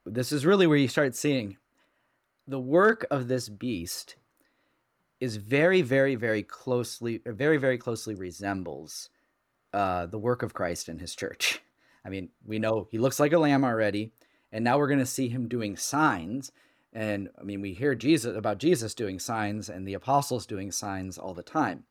[0.04, 1.58] this is really where you start seeing
[2.46, 4.16] the work of this beast
[5.20, 9.08] is very, very, very closely, very, very closely resembles
[9.72, 11.60] uh, the work of Christ in His church.
[12.04, 14.12] I mean, we know he looks like a lamb already,
[14.52, 16.52] and now we're going to see him doing signs.
[16.92, 21.18] And I mean, we hear Jesus about Jesus doing signs and the apostles doing signs
[21.18, 21.84] all the time.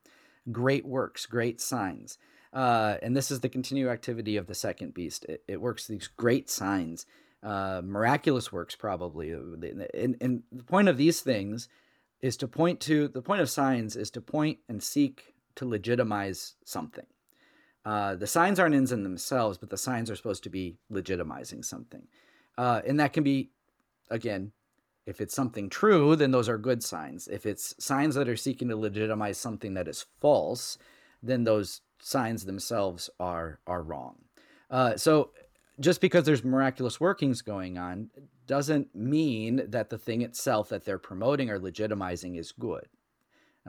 [0.52, 2.18] Great works, great signs.
[2.54, 5.26] Uh, and this is the continued activity of the second beast.
[5.26, 7.06] It, it works these great signs,
[7.42, 9.32] uh, miraculous works, probably.
[9.32, 11.68] And, and the point of these things
[12.22, 16.56] is to point to the point of signs is to point and seek to legitimize
[16.64, 17.06] something.
[17.86, 21.64] Uh, the signs aren't ends in themselves, but the signs are supposed to be legitimizing
[21.64, 22.08] something.
[22.58, 23.52] Uh, and that can be,
[24.10, 24.52] again,
[25.06, 27.28] if it's something true, then those are good signs.
[27.28, 30.78] If it's signs that are seeking to legitimize something that is false,
[31.22, 34.16] then those signs themselves are are wrong.
[34.70, 35.32] Uh, so
[35.80, 38.10] just because there's miraculous workings going on
[38.46, 42.88] doesn't mean that the thing itself that they're promoting or legitimizing is good.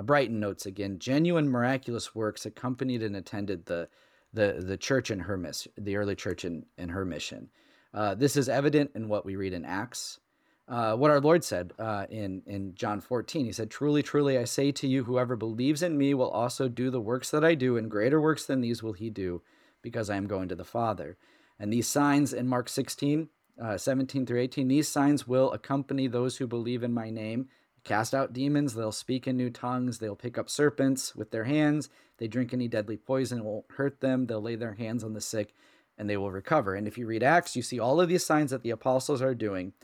[0.03, 3.89] Brighton notes again, genuine miraculous works accompanied and attended the
[4.33, 7.49] the the church in her mission, the early church in, in her mission.
[7.93, 10.19] Uh, this is evident in what we read in Acts.
[10.67, 14.45] Uh, what our Lord said uh, in in John 14, He said, "Truly, truly, I
[14.45, 17.77] say to you, whoever believes in me will also do the works that I do,
[17.77, 19.43] and greater works than these will he do,
[19.83, 21.17] because I am going to the Father."
[21.61, 23.29] And these signs in Mark 16,
[23.63, 27.49] uh, 17 through 18, these signs will accompany those who believe in my name
[27.85, 31.91] cast out demons, they'll speak in new tongues, they'll pick up serpents with their hands,
[32.19, 35.21] they drink any deadly poison, it won't hurt them, they'll lay their hands on the
[35.21, 35.55] sick,
[35.99, 36.75] and they will recover.
[36.75, 39.35] And if you read Acts, you see all of these signs that the apostles are
[39.35, 39.75] doing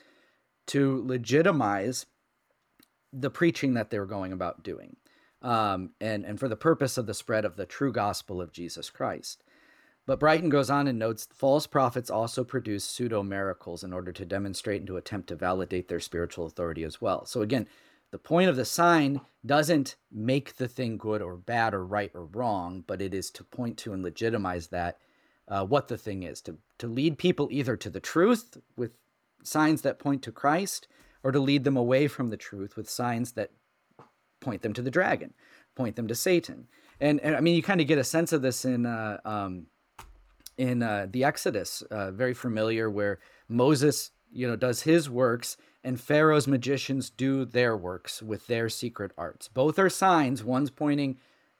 [0.69, 2.07] to legitimize
[3.13, 4.97] the preaching that they were going about doing,
[5.43, 8.89] um, and, and for the purpose of the spread of the true gospel of Jesus
[8.89, 9.43] Christ.
[10.07, 14.25] But Brighton goes on and notes false prophets also produce pseudo miracles in order to
[14.25, 17.27] demonstrate and to attempt to validate their spiritual authority as well.
[17.27, 17.69] So, again,
[18.11, 22.25] the point of the sign doesn't make the thing good or bad or right or
[22.25, 24.99] wrong, but it is to point to and legitimize that
[25.49, 28.93] uh, what the thing is to to lead people either to the truth with
[29.43, 30.89] signs that point to Christ,
[31.23, 33.51] or to lead them away from the truth with signs that
[34.41, 35.35] point them to the dragon,
[35.75, 36.67] point them to Satan.
[37.01, 39.67] And, and I mean, you kind of get a sense of this in uh, um,
[40.59, 43.19] in uh, the Exodus, uh, very familiar, where
[43.49, 49.13] Moses, you know, does his works and Pharaoh's magicians do their works with their secret
[49.17, 49.49] arts.
[49.49, 50.45] Both are signs.
[50.45, 51.19] One's pointing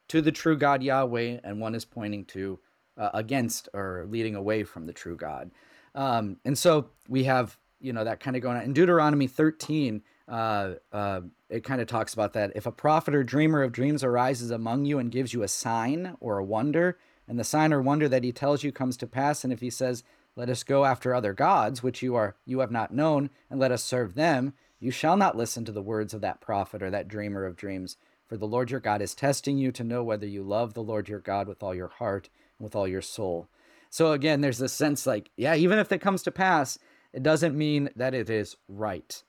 [0.09, 2.59] to the true God Yahweh, and one is pointing to
[2.97, 5.51] uh, against or leading away from the true God.
[5.95, 8.63] Um, and so we have, you know, that kind of going on.
[8.63, 12.51] In Deuteronomy 13, uh, uh, it kind of talks about that.
[12.55, 16.15] If a prophet or dreamer of dreams arises among you and gives you a sign
[16.19, 19.43] or a wonder, and the sign or wonder that he tells you comes to pass,
[19.43, 20.03] and if he says,
[20.35, 23.71] let us go after other gods, which you are you have not known, and let
[23.71, 24.53] us serve them.
[24.79, 27.97] You shall not listen to the words of that prophet or that dreamer of dreams,
[28.27, 31.09] for the Lord your God is testing you to know whether you love the Lord
[31.09, 33.49] your God with all your heart and with all your soul.
[33.89, 36.79] So again, there's this sense like, yeah, even if it comes to pass,
[37.11, 39.21] it doesn't mean that it is right.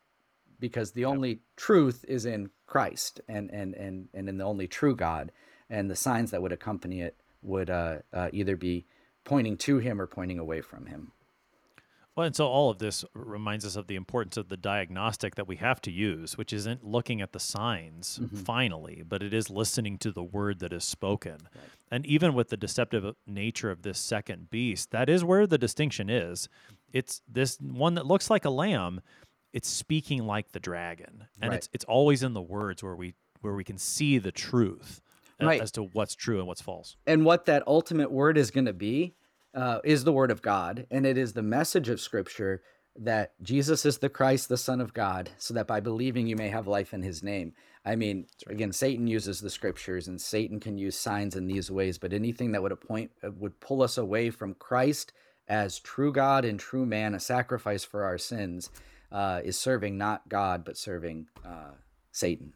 [0.60, 4.94] Because the only truth is in Christ and and and and in the only true
[4.94, 5.32] God,
[5.68, 8.86] and the signs that would accompany it would uh, uh, either be
[9.24, 11.12] pointing to him or pointing away from him.
[12.14, 15.48] Well, and so all of this reminds us of the importance of the diagnostic that
[15.48, 18.36] we have to use, which isn't looking at the signs mm-hmm.
[18.36, 21.38] finally, but it is listening to the word that is spoken.
[21.54, 21.64] Right.
[21.90, 26.10] And even with the deceptive nature of this second beast, that is where the distinction
[26.10, 26.50] is.
[26.92, 29.00] It's this one that looks like a lamb,
[29.54, 31.24] it's speaking like the dragon.
[31.40, 31.56] And right.
[31.56, 35.00] it's it's always in the words where we where we can see the truth
[35.40, 35.60] right.
[35.60, 36.96] as to what's true and what's false.
[37.06, 39.14] And what that ultimate word is going to be
[39.54, 42.62] uh, is the word of God, and it is the message of Scripture
[42.96, 46.48] that Jesus is the Christ, the Son of God, so that by believing you may
[46.48, 47.54] have life in His name.
[47.84, 48.54] I mean, right.
[48.54, 52.52] again, Satan uses the Scriptures, and Satan can use signs in these ways, but anything
[52.52, 55.12] that would appoint uh, would pull us away from Christ
[55.48, 58.70] as true God and true man, a sacrifice for our sins,
[59.10, 61.72] uh, is serving not God but serving uh,
[62.10, 62.54] Satan.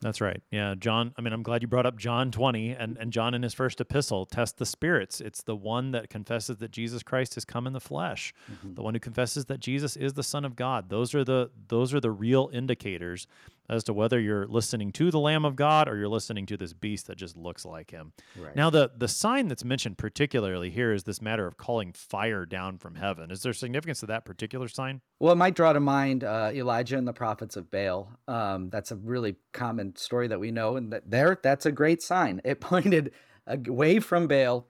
[0.00, 0.42] That's right.
[0.50, 1.12] Yeah, John.
[1.18, 3.80] I mean, I'm glad you brought up John 20 and, and John in his first
[3.80, 4.24] epistle.
[4.24, 5.20] Test the spirits.
[5.20, 8.74] It's the one that confesses that Jesus Christ has come in the flesh, mm-hmm.
[8.74, 10.88] the one who confesses that Jesus is the Son of God.
[10.88, 13.26] Those are the those are the real indicators
[13.70, 16.72] as to whether you're listening to the Lamb of God or you're listening to this
[16.72, 18.12] beast that just looks like him.
[18.36, 18.54] Right.
[18.54, 22.78] Now, the the sign that's mentioned particularly here is this matter of calling fire down
[22.78, 23.30] from heaven.
[23.30, 25.00] Is there significance to that particular sign?
[25.20, 28.12] Well, it might draw to mind uh, Elijah and the prophets of Baal.
[28.26, 32.02] Um, that's a really common story that we know, and that there, that's a great
[32.02, 32.40] sign.
[32.44, 33.12] It pointed
[33.46, 34.66] away from Baal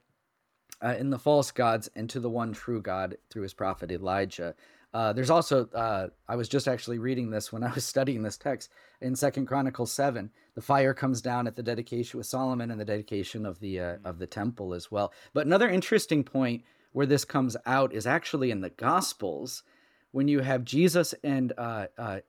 [0.84, 4.54] uh, in the false gods and to the one true God through his prophet Elijah.
[4.92, 8.36] Uh, there's also uh, I was just actually reading this when I was studying this
[8.36, 10.30] text in Second Chronicles seven.
[10.54, 13.96] The fire comes down at the dedication with Solomon and the dedication of the uh,
[14.04, 15.12] of the temple as well.
[15.32, 19.62] But another interesting point where this comes out is actually in the Gospels
[20.10, 22.20] when you have Jesus and uh, uh,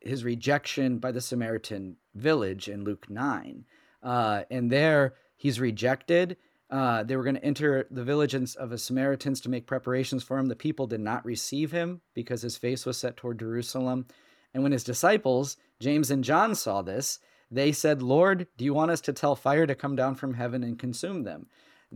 [0.00, 3.64] his rejection by the Samaritan village in Luke nine,
[4.04, 6.36] uh, and there he's rejected
[6.74, 10.38] uh, they were going to enter the village of the Samaritans to make preparations for
[10.38, 10.46] him.
[10.46, 14.06] The people did not receive him because his face was set toward Jerusalem.
[14.52, 18.90] And when his disciples, James and John, saw this, they said, Lord, do you want
[18.90, 21.46] us to tell fire to come down from heaven and consume them?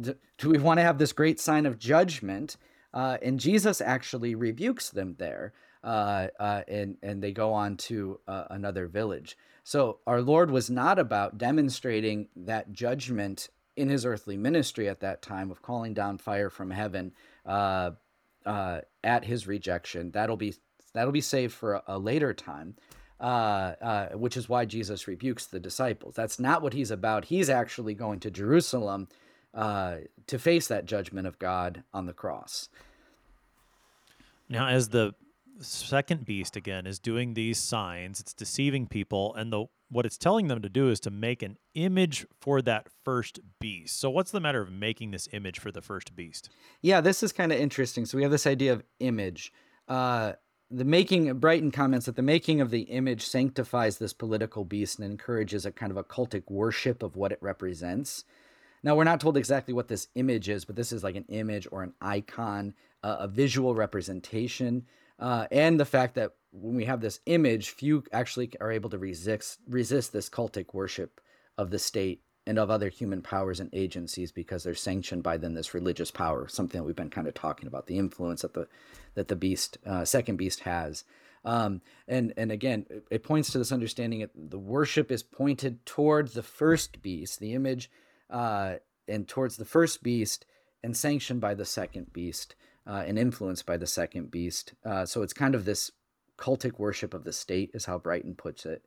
[0.00, 2.56] Do we want to have this great sign of judgment?
[2.94, 5.54] Uh, and Jesus actually rebukes them there.
[5.82, 9.36] Uh, uh, and, and they go on to uh, another village.
[9.64, 15.22] So our Lord was not about demonstrating that judgment in his earthly ministry at that
[15.22, 17.12] time of calling down fire from heaven
[17.46, 17.92] uh,
[18.44, 20.10] uh, at his rejection.
[20.10, 20.54] That'll be
[20.92, 22.74] that'll be saved for a, a later time,
[23.20, 26.14] uh, uh, which is why Jesus rebukes the disciples.
[26.14, 27.26] That's not what he's about.
[27.26, 29.08] He's actually going to Jerusalem
[29.54, 32.68] uh, to face that judgment of God on the cross.
[34.48, 35.14] Now, as the
[35.60, 40.48] second beast again is doing these signs, it's deceiving people, and the what it's telling
[40.48, 43.98] them to do is to make an image for that first beast.
[43.98, 46.50] So, what's the matter of making this image for the first beast?
[46.82, 48.04] Yeah, this is kind of interesting.
[48.04, 49.52] So, we have this idea of image.
[49.86, 50.32] Uh,
[50.70, 55.10] the making, Brighton comments that the making of the image sanctifies this political beast and
[55.10, 58.24] encourages a kind of a cultic worship of what it represents.
[58.82, 61.66] Now, we're not told exactly what this image is, but this is like an image
[61.72, 64.86] or an icon, uh, a visual representation,
[65.18, 68.98] uh, and the fact that when we have this image, few actually are able to
[68.98, 71.20] resist resist this cultic worship
[71.56, 75.52] of the state and of other human powers and agencies because they're sanctioned by then
[75.52, 78.66] this religious power, something that we've been kind of talking about, the influence that the
[79.14, 81.04] that the beast, uh, second beast, has.
[81.44, 86.28] Um, and and again, it, points to this understanding that the worship is pointed toward
[86.28, 87.90] the first beast, the image,
[88.30, 90.46] uh, and towards the first beast,
[90.82, 92.54] and sanctioned by the second beast,
[92.88, 94.72] uh, and influenced by the second beast.
[94.84, 95.92] Uh, so it's kind of this
[96.38, 98.84] cultic worship of the state, is how Brighton puts it.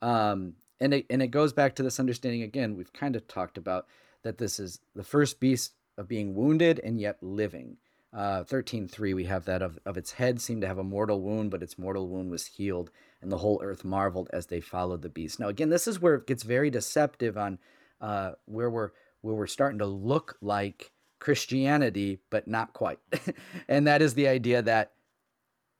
[0.00, 3.58] Um, and it, and it goes back to this understanding again we've kind of talked
[3.58, 3.86] about
[4.22, 7.76] that this is the first beast of being wounded and yet living
[8.12, 11.50] uh, 13.3 we have that of, of its head seemed to have a mortal wound
[11.50, 12.90] but its mortal wound was healed
[13.22, 16.14] and the whole earth marveled as they followed the beast now again this is where
[16.14, 17.58] it gets very deceptive on
[18.00, 18.90] uh, where we're
[19.20, 20.90] where we're starting to look like
[21.20, 22.98] christianity but not quite.
[23.68, 24.92] And that is the idea that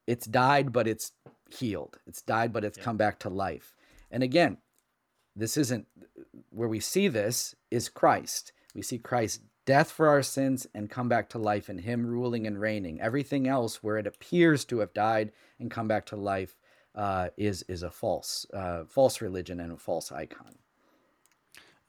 [0.06, 1.12] it's died but it's
[1.50, 1.98] healed.
[2.06, 2.84] It's died but it's yeah.
[2.84, 3.74] come back to life.
[4.10, 4.58] And again
[5.36, 5.86] this isn't
[6.50, 8.52] where we see this is christ.
[8.74, 12.46] We see Christ's death for our sins and come back to life and him ruling
[12.46, 13.00] and reigning.
[13.00, 16.56] Everything else where it appears to have died and come back to life
[16.94, 20.56] uh, is is a false uh, false religion and a false icon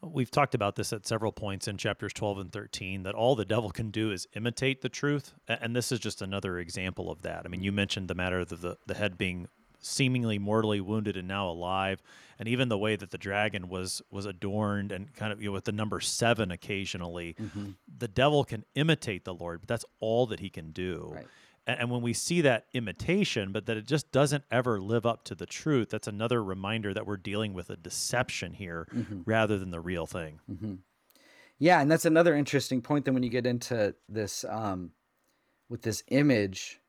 [0.03, 3.45] We've talked about this at several points in chapters 12 and 13 that all the
[3.45, 5.33] devil can do is imitate the truth.
[5.47, 7.43] And this is just another example of that.
[7.45, 9.47] I mean, you mentioned the matter of the, the head being
[9.81, 12.01] seemingly mortally wounded and now alive
[12.39, 15.53] and even the way that the dragon was was adorned and kind of you know,
[15.53, 17.71] with the number 7 occasionally mm-hmm.
[17.97, 21.27] the devil can imitate the lord but that's all that he can do right.
[21.67, 25.35] And, when we see that imitation, but that it just doesn't ever live up to
[25.35, 29.21] the truth, that's another reminder that we're dealing with a deception here mm-hmm.
[29.25, 30.39] rather than the real thing.
[30.51, 30.75] Mm-hmm.
[31.59, 33.05] Yeah, and that's another interesting point.
[33.05, 34.91] Then when you get into this, um,
[35.69, 36.79] with this image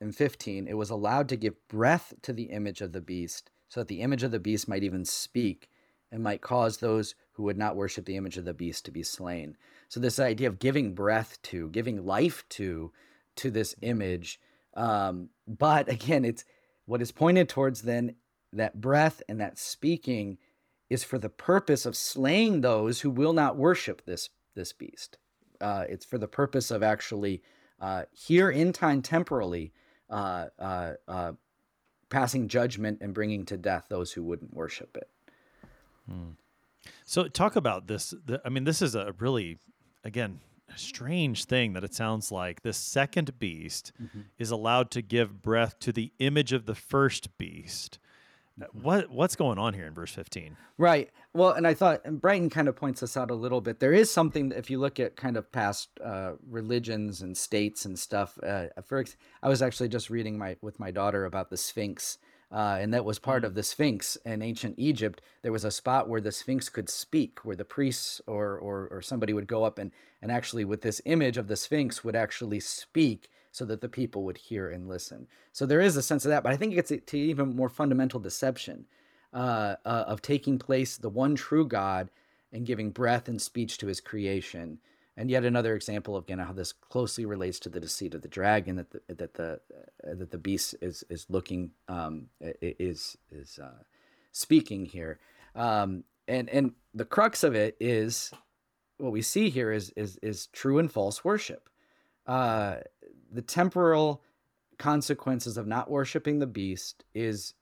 [0.00, 3.80] in 15, it was allowed to give breath to the image of the beast, so
[3.80, 5.70] that the image of the beast might even speak
[6.10, 9.02] and might cause those who would not worship the image of the beast to be
[9.02, 9.56] slain.
[9.88, 12.92] So, this idea of giving breath to, giving life to,
[13.36, 14.40] to this image.
[14.74, 16.44] Um, but again, it's
[16.86, 18.16] what is pointed towards then
[18.52, 20.38] that breath and that speaking
[20.88, 25.18] is for the purpose of slaying those who will not worship this this beast.
[25.60, 27.42] Uh, it's for the purpose of actually
[27.80, 29.72] uh, here in time temporally
[30.10, 31.32] uh, uh, uh
[32.08, 35.08] passing judgment and bringing to death those who wouldn't worship it.
[36.08, 36.30] Hmm.
[37.04, 38.12] So talk about this.
[38.44, 39.58] I mean, this is a really
[40.02, 40.40] again
[40.78, 44.20] strange thing that it sounds like the second beast mm-hmm.
[44.38, 47.98] is allowed to give breath to the image of the first beast.
[48.60, 48.82] Uh, mm-hmm.
[48.82, 50.56] What what's going on here in verse 15?
[50.78, 51.10] Right.
[51.32, 53.80] Well, and I thought and Brighton kind of points this out a little bit.
[53.80, 57.84] There is something that if you look at kind of past uh, religions and states
[57.84, 58.38] and stuff.
[58.42, 59.04] Uh, for
[59.42, 62.18] I was actually just reading my with my daughter about the Sphinx
[62.52, 63.56] uh, and that was part of mm.
[63.56, 65.22] the Sphinx in ancient Egypt.
[65.42, 69.02] There was a spot where the Sphinx could speak, where the priests or, or, or
[69.02, 72.60] somebody would go up and, and actually, with this image of the Sphinx, would actually
[72.60, 75.26] speak so that the people would hear and listen.
[75.52, 77.68] So there is a sense of that, but I think it gets to even more
[77.68, 78.86] fundamental deception
[79.32, 82.10] uh, uh, of taking place the one true God
[82.52, 84.78] and giving breath and speech to his creation
[85.20, 88.28] and yet another example of again how this closely relates to the deceit of the
[88.28, 89.60] dragon that the that the
[90.02, 93.82] uh, that the beast is is looking um, is is uh,
[94.32, 95.20] speaking here,
[95.54, 98.32] um, and and the crux of it is
[98.96, 101.68] what we see here is is is true and false worship,
[102.26, 102.76] uh,
[103.30, 104.22] the temporal
[104.78, 107.52] consequences of not worshiping the beast is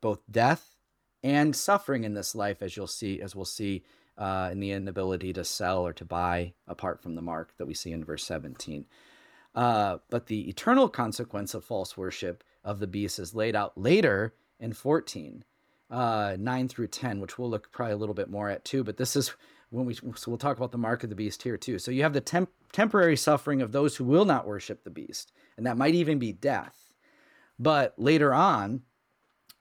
[0.00, 0.74] both death
[1.22, 3.84] and suffering in this life, as you'll see as we'll see
[4.18, 7.74] uh, and the inability to sell or to buy apart from the mark that we
[7.74, 8.86] see in verse 17.
[9.54, 14.34] Uh, but the eternal consequence of false worship of the beast is laid out later
[14.58, 15.44] in 14,
[15.90, 18.84] uh, 9 through 10, which we'll look probably a little bit more at too.
[18.84, 19.34] But this is
[19.70, 21.78] when we, so we'll talk about the mark of the beast here too.
[21.78, 25.32] So you have the temp- temporary suffering of those who will not worship the beast,
[25.56, 26.92] and that might even be death.
[27.58, 28.82] But later on,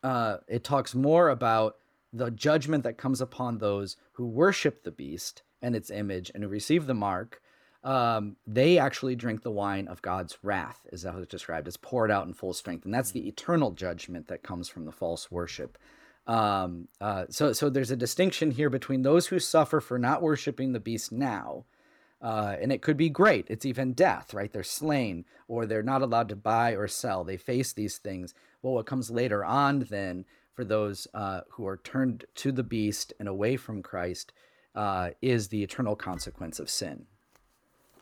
[0.04, 1.78] uh, it talks more about
[2.12, 6.49] the judgment that comes upon those who worship the beast and its image and who
[6.49, 7.41] receive the mark,
[7.84, 11.68] um, they actually drink the wine of God's wrath, is how it's described.
[11.68, 14.91] It's poured out in full strength, and that's the eternal judgment that comes from the
[14.91, 15.78] false worship.
[16.28, 20.74] Um, uh, so, so there's a distinction here between those who suffer for not worshiping
[20.74, 21.66] the beast now,
[22.22, 23.45] uh, and it could be great.
[23.49, 24.51] It's even death, right?
[24.51, 27.24] They're slain, or they're not allowed to buy or sell.
[27.24, 28.34] They face these things.
[28.62, 33.14] Well, what comes later on then for those uh, who are turned to the beast
[33.20, 34.34] and away from Christ
[34.76, 37.06] uh, is the eternal consequence of sin.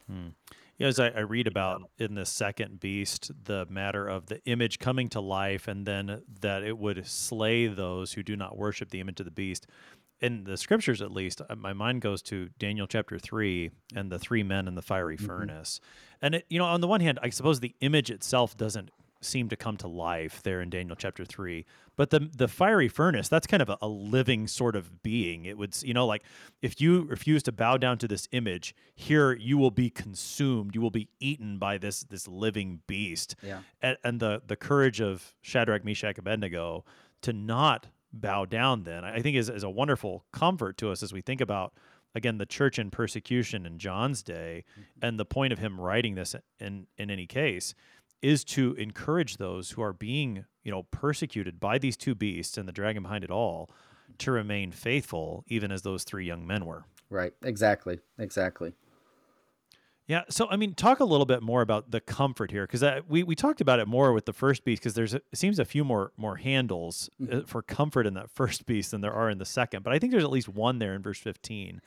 [0.07, 0.29] Hmm.
[0.77, 4.77] Yeah, as I, I, read about in the second beast, the matter of the image
[4.77, 8.99] coming to life, and then that it would slay those who do not worship the
[8.99, 9.65] image of the beast.
[10.21, 14.19] In the scriptures, at least, uh, my mind goes to Daniel chapter three and the
[14.19, 15.25] three men in the fiery mm-hmm.
[15.25, 15.79] furnace.
[16.21, 18.91] And it, you know, on the one hand, I suppose the image itself doesn't
[19.21, 21.65] seem to come to life there in Daniel chapter 3
[21.95, 25.45] but the the fiery furnace that's kind of a, a, living sort of being.
[25.45, 26.23] It would you know like
[26.61, 30.75] if you refuse to bow down to this image here you will be consumed.
[30.75, 33.35] You will be eaten by this this living beast.
[33.41, 33.61] Yeah.
[33.81, 36.85] And, and the the courage of Shadrach Meshach Abednego
[37.23, 41.11] to not bow down then i think is, is a wonderful comfort to us as
[41.11, 41.73] we think about
[42.15, 45.05] again the church in persecution in john's day mm-hmm.
[45.05, 47.75] and the point of him writing this in in any case
[48.21, 52.67] is to encourage those who are being you know persecuted by these two beasts and
[52.67, 53.69] the dragon behind it all
[54.17, 58.73] to remain faithful even as those three young men were right exactly exactly
[60.07, 60.23] yeah.
[60.29, 63.35] So, I mean, talk a little bit more about the comfort here, because we, we
[63.35, 65.83] talked about it more with the first beast, because there's a, it seems a few
[65.83, 67.39] more more handles uh, mm-hmm.
[67.41, 69.83] for comfort in that first beast than there are in the second.
[69.83, 71.81] But I think there's at least one there in verse 15.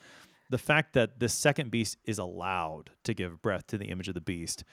[0.51, 4.13] The fact that this second beast is allowed to give breath to the image of
[4.13, 4.63] the beast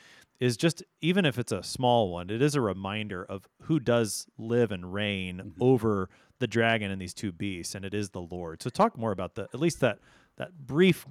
[0.41, 4.27] is just, even if it's a small one, it is a reminder of who does
[4.37, 5.63] live and reign mm-hmm.
[5.63, 6.09] over
[6.41, 8.63] the dragon and these two beasts, and it is the Lord.
[8.63, 9.99] So, talk more about the at least that
[10.37, 11.07] that brief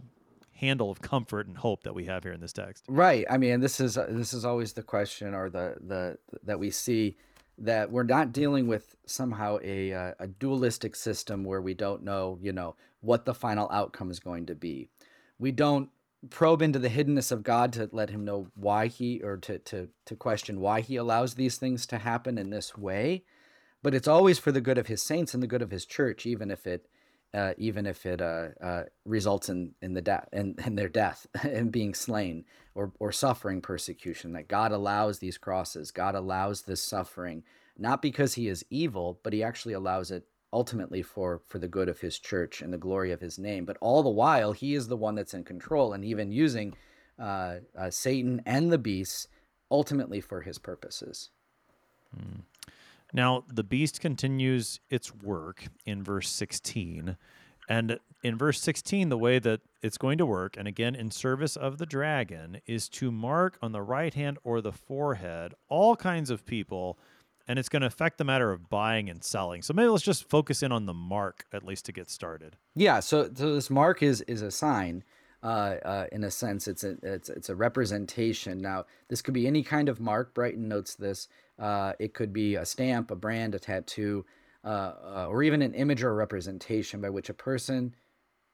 [0.51, 2.85] handle of comfort and hope that we have here in this text.
[2.89, 3.25] Right.
[3.29, 7.17] I mean, this is this is always the question or the the that we see
[7.57, 12.37] that we're not dealing with somehow a uh, a dualistic system where we don't know,
[12.41, 14.89] you know, what the final outcome is going to be.
[15.39, 15.89] We don't
[16.29, 19.89] probe into the hiddenness of God to let him know why he or to to
[20.05, 23.23] to question why he allows these things to happen in this way.
[23.83, 26.25] But it's always for the good of his saints and the good of his church,
[26.25, 26.87] even if it
[27.33, 30.89] uh, even if it uh, uh, results in in the death and in, in their
[30.89, 34.33] death and being slain or or suffering persecution.
[34.33, 37.43] That God allows these crosses, God allows this suffering,
[37.77, 40.23] not because He is evil, but He actually allows it
[40.53, 43.65] ultimately for for the good of His church and the glory of His name.
[43.65, 46.75] But all the while, He is the one that's in control, and even using
[47.19, 49.27] uh, uh, Satan and the beasts
[49.69, 51.29] ultimately for His purposes.
[52.15, 52.41] Hmm.
[53.13, 57.17] Now, the beast continues its work in verse 16.
[57.69, 61.55] And in verse 16, the way that it's going to work, and again in service
[61.55, 66.29] of the dragon, is to mark on the right hand or the forehead all kinds
[66.29, 66.97] of people,
[67.47, 69.61] and it's going to affect the matter of buying and selling.
[69.61, 72.57] So maybe let's just focus in on the mark at least to get started.
[72.75, 72.99] Yeah.
[72.99, 75.03] So, so this mark is is a sign.
[75.43, 78.59] Uh, uh, in a sense, it's a it's it's a representation.
[78.59, 80.33] Now, this could be any kind of mark.
[80.33, 81.27] Brighton notes this.
[81.59, 84.25] Uh, it could be a stamp, a brand, a tattoo,
[84.63, 87.95] uh, uh, or even an image or representation by which a person,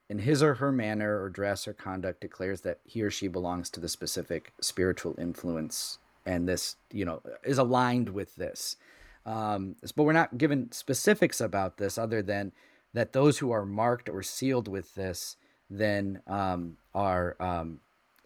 [0.10, 3.70] in his or her manner or dress or conduct, declares that he or she belongs
[3.70, 8.76] to the specific spiritual influence, and this, you know, is aligned with this.
[9.26, 12.52] Um, but we're not given specifics about this, other than
[12.94, 15.38] that those who are marked or sealed with this
[15.70, 17.80] then um, are um,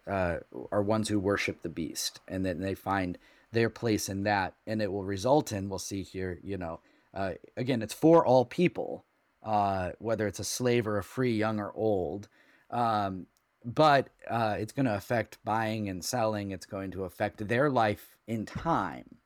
[0.08, 0.38] uh,
[0.72, 3.18] are ones who worship the beast, and then they find
[3.52, 6.38] their place in that, and it will result in we'll see here.
[6.42, 6.80] You know,
[7.14, 9.04] uh, again, it's for all people,
[9.42, 12.28] uh, whether it's a slave or a free, young or old.
[12.70, 13.26] Um,
[13.64, 16.52] but uh, it's going to affect buying and selling.
[16.52, 19.16] It's going to affect their life in time,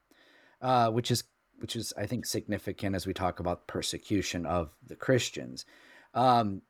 [0.61, 1.25] uh, which is
[1.59, 5.65] which is I think significant as we talk about persecution of the Christians.
[6.13, 6.63] Um,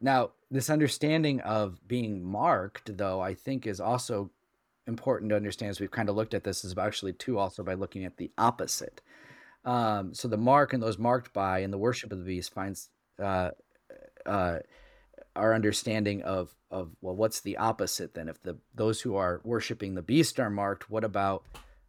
[0.00, 4.30] now, this understanding of being marked, though, I think is also
[4.86, 7.74] important to understand as we've kind of looked at this is actually too also by
[7.74, 9.00] looking at the opposite.
[9.64, 12.88] Um, so the mark and those marked by and the worship of the beast finds
[13.22, 13.50] uh,
[14.26, 14.58] uh,
[15.36, 18.28] our understanding of of well, what's the opposite then?
[18.28, 21.44] If the those who are worshiping the beast are marked, what about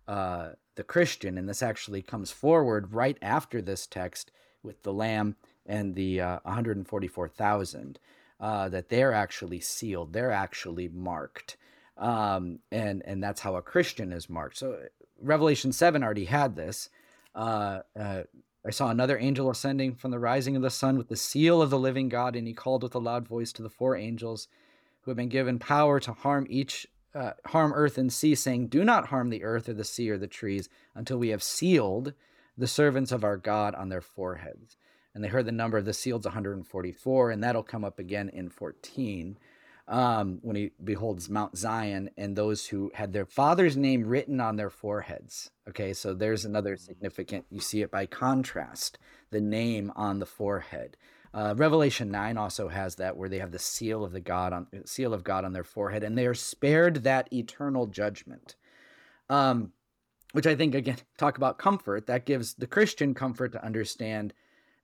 [0.07, 1.38] uh, the Christian?
[1.38, 4.32] And this actually comes forward right after this text
[4.64, 5.36] with the lamb
[5.66, 7.99] and the uh, 144,000.
[8.42, 11.58] Uh, that they're actually sealed, they're actually marked
[12.02, 14.58] um, and and that's how a Christian is marked.
[14.58, 14.80] So
[15.22, 16.89] Revelation seven already had this.
[17.36, 18.24] Uh, uh,
[18.66, 21.70] I saw another angel ascending from the rising of the sun with the seal of
[21.70, 24.48] the living God, and he called with a loud voice to the four angels
[25.02, 28.84] who have been given power to harm each uh, harm earth and sea, saying, "Do
[28.84, 32.14] not harm the earth or the sea or the trees until we have sealed
[32.58, 34.76] the servants of our God on their foreheads."
[35.14, 38.49] And they heard the number of the seals 144, and that'll come up again in
[38.49, 39.38] 14
[39.88, 44.55] um, when he beholds Mount Zion and those who had their father's name written on
[44.55, 45.51] their foreheads.
[45.68, 46.86] Okay, so there's another mm-hmm.
[46.86, 48.97] significant, you see it by contrast,
[49.32, 50.95] the name on the forehead.
[51.34, 54.68] Uh, Revelation 9 also has that where they have the seal of the God on
[54.86, 58.55] seal of God on their forehead and they are spared that eternal judgment.
[59.30, 59.72] Um,
[60.34, 64.34] which I think again talk about comfort that gives the Christian comfort to understand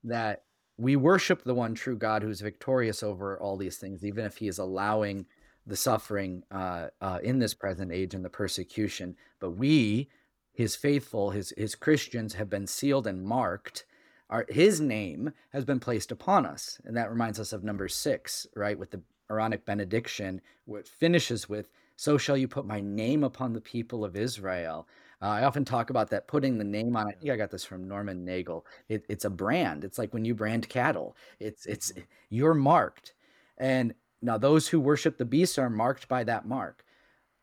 [0.04, 0.44] that
[0.78, 4.48] we worship the one true God who's victorious over all these things, even if he
[4.48, 5.26] is allowing
[5.66, 9.16] the suffering uh, uh, in this present age and the persecution.
[9.40, 10.10] But we,
[10.54, 13.86] his faithful, his his Christians, have been sealed and marked.
[14.30, 18.46] Our, his name has been placed upon us, and that reminds us of number six,
[18.56, 18.78] right?
[18.78, 23.54] With the Aaronic benediction, where it finishes with, "So shall you put my name upon
[23.54, 24.88] the people of Israel."
[25.22, 27.08] Uh, I often talk about that putting the name on.
[27.08, 28.66] I think I got this from Norman Nagel.
[28.88, 29.84] It, it's a brand.
[29.84, 31.16] It's like when you brand cattle.
[31.40, 32.02] It's it's mm-hmm.
[32.30, 33.14] you're marked,
[33.58, 36.84] and now those who worship the beast are marked by that mark.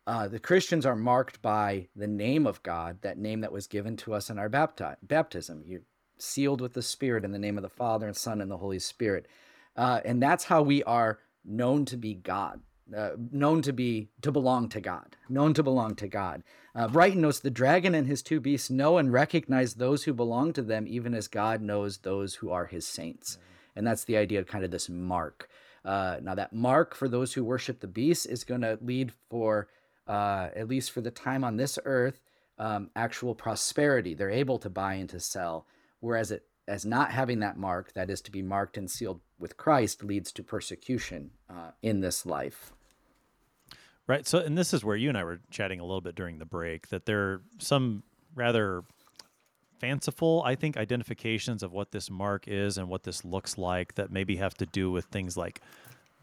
[0.06, 3.96] Uh, the Christians are marked by the name of God, that name that was given
[3.98, 5.62] to us in our bapti- baptism.
[5.66, 5.80] You're
[6.18, 8.78] sealed with the Spirit in the name of the Father and Son and the Holy
[8.78, 9.26] Spirit,
[9.76, 12.60] uh, and that's how we are known to be God
[12.94, 16.42] uh, known to be to belong to God, known to belong to God.
[16.74, 20.52] Uh, Brighton notes the dragon and his two beasts know and recognize those who belong
[20.52, 23.38] to them, even as God knows those who are His saints.
[23.76, 25.48] And that's the idea of kind of this mark.
[25.84, 29.68] Uh, now, that mark for those who worship the beast is going to lead for,
[30.06, 32.20] uh, at least for the time on this earth,
[32.58, 34.14] um, actual prosperity.
[34.14, 35.66] They're able to buy and to sell,
[36.00, 39.56] whereas it as not having that mark, that is to be marked and sealed with
[39.56, 42.72] Christ, leads to persecution uh, in this life.
[44.06, 44.26] Right.
[44.26, 46.44] So, and this is where you and I were chatting a little bit during the
[46.44, 48.02] break that there are some
[48.34, 48.84] rather
[49.78, 54.10] fanciful, I think, identifications of what this mark is and what this looks like that
[54.10, 55.60] maybe have to do with things like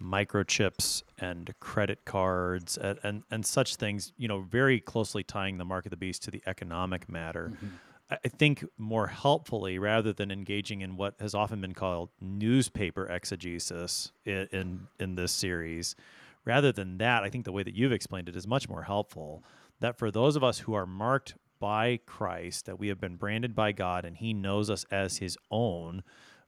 [0.01, 5.65] microchips and credit cards and, and, and such things, you know, very closely tying the
[5.65, 7.51] mark of the beast to the economic matter.
[7.53, 7.67] Mm-hmm.
[8.11, 14.11] I think more helpfully, rather than engaging in what has often been called newspaper exegesis
[14.25, 15.95] in, in, in this series,
[16.43, 19.43] rather than that, I think the way that you've explained it is much more helpful.
[19.79, 23.55] That for those of us who are marked by Christ, that we have been branded
[23.55, 26.03] by God and He knows us as His own,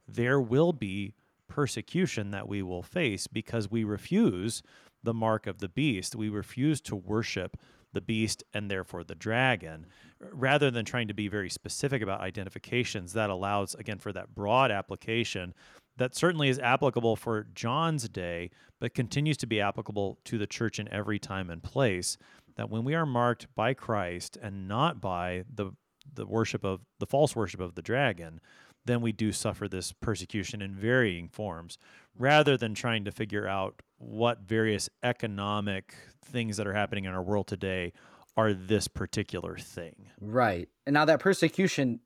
[0.06, 1.14] there will be
[1.48, 4.62] persecution that we will face because we refuse
[5.02, 6.14] the mark of the beast.
[6.14, 7.56] We refuse to worship
[7.94, 9.86] the beast and therefore the dragon
[10.32, 14.70] rather than trying to be very specific about identifications that allows again for that broad
[14.70, 15.54] application
[15.96, 20.78] that certainly is applicable for John's day, but continues to be applicable to the church
[20.78, 22.16] in every time and place.
[22.56, 25.72] That when we are marked by Christ and not by the
[26.12, 28.38] the worship of the false worship of the dragon,
[28.84, 31.78] then we do suffer this persecution in varying forms,
[32.16, 35.94] rather than trying to figure out what various economic
[36.24, 37.92] things that are happening in our world today
[38.36, 39.94] are this particular thing.
[40.20, 40.68] Right.
[40.86, 42.00] And now that persecution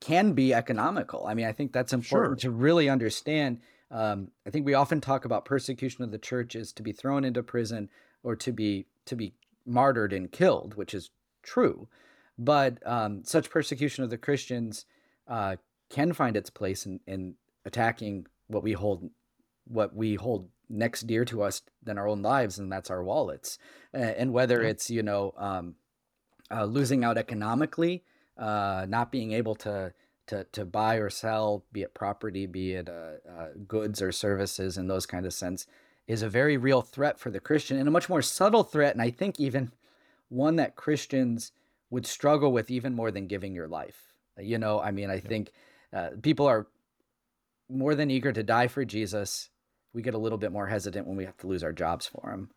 [0.00, 1.26] can be economical.
[1.26, 2.50] I mean, I think that's important sure.
[2.50, 3.60] to really understand.
[3.90, 7.24] Um, I think we often talk about persecution of the church is to be thrown
[7.24, 7.90] into prison
[8.22, 9.34] or to be to be
[9.66, 11.10] martyred and killed, which is
[11.42, 11.88] true.
[12.38, 14.86] But um, such persecution of the Christians
[15.28, 15.56] uh,
[15.90, 17.34] can find its place in, in
[17.64, 19.10] attacking what we hold
[19.66, 23.58] what we hold next dear to us than our own lives, and that's our wallets.
[23.92, 25.74] And whether it's you know um,
[26.50, 28.04] uh, losing out economically
[28.40, 29.92] uh, not being able to
[30.26, 34.78] to to buy or sell, be it property, be it uh, uh, goods or services,
[34.78, 35.66] in those kind of sense,
[36.06, 39.02] is a very real threat for the Christian, and a much more subtle threat, and
[39.02, 39.72] I think even
[40.28, 41.52] one that Christians
[41.90, 44.12] would struggle with even more than giving your life.
[44.38, 45.20] You know, I mean, I yeah.
[45.20, 45.52] think
[45.92, 46.68] uh, people are
[47.68, 49.50] more than eager to die for Jesus.
[49.92, 52.30] We get a little bit more hesitant when we have to lose our jobs for
[52.30, 52.50] them.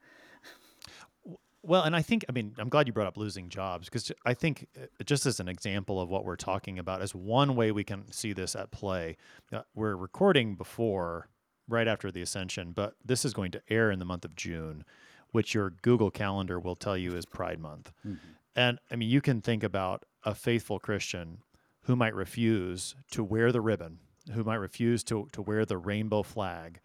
[1.65, 4.33] Well, and I think, I mean, I'm glad you brought up losing jobs because I
[4.33, 7.85] think, uh, just as an example of what we're talking about, as one way we
[7.85, 9.15] can see this at play,
[9.53, 11.29] uh, we're recording before,
[11.69, 14.83] right after the ascension, but this is going to air in the month of June,
[15.31, 17.93] which your Google Calendar will tell you is Pride Month.
[18.05, 18.17] Mm-hmm.
[18.57, 21.39] And I mean, you can think about a faithful Christian
[21.83, 23.99] who might refuse to wear the ribbon,
[24.33, 26.81] who might refuse to, to wear the rainbow flag,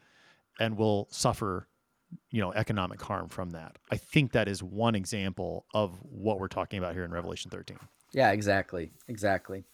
[0.58, 1.68] and will suffer
[2.30, 3.76] you know economic harm from that.
[3.90, 7.78] I think that is one example of what we're talking about here in revelation 13
[8.12, 9.64] yeah exactly exactly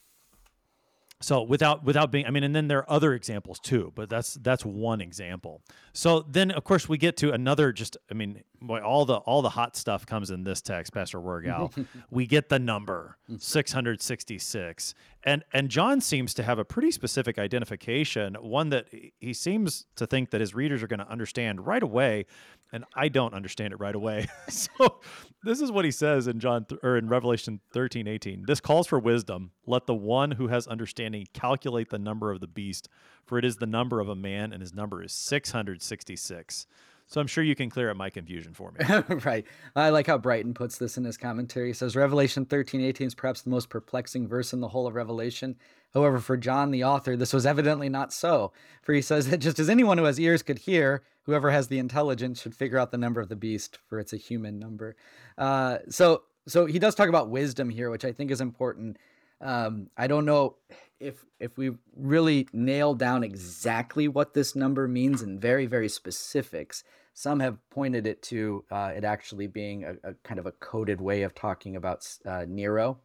[1.24, 4.34] so without without being i mean and then there are other examples too but that's
[4.34, 5.62] that's one example
[5.92, 9.40] so then of course we get to another just i mean boy, all the all
[9.42, 11.86] the hot stuff comes in this text pastor Wirgau.
[12.10, 14.94] we get the number 666
[15.24, 18.86] and and john seems to have a pretty specific identification one that
[19.18, 22.26] he seems to think that his readers are going to understand right away
[22.74, 24.26] and I don't understand it right away.
[24.48, 24.98] so
[25.44, 28.44] this is what he says in John th- or in Revelation 13, 18.
[28.48, 29.52] This calls for wisdom.
[29.64, 32.88] Let the one who has understanding calculate the number of the beast,
[33.24, 36.66] for it is the number of a man, and his number is 666.
[37.06, 38.84] So I'm sure you can clear up my confusion for me.
[39.24, 39.46] right.
[39.76, 41.68] I like how Brighton puts this in his commentary.
[41.68, 44.96] He says Revelation 13, 18 is perhaps the most perplexing verse in the whole of
[44.96, 45.54] Revelation.
[45.94, 48.52] However, for John, the author, this was evidently not so.
[48.82, 51.78] For he says that just as anyone who has ears could hear, whoever has the
[51.78, 54.96] intelligence should figure out the number of the beast, for it's a human number.
[55.38, 58.98] Uh, so, so he does talk about wisdom here, which I think is important.
[59.40, 60.56] Um, I don't know
[61.00, 66.82] if if we really nail down exactly what this number means in very very specifics.
[67.12, 71.00] Some have pointed it to uh, it actually being a, a, kind of a coded
[71.00, 72.98] way of talking about uh, Nero,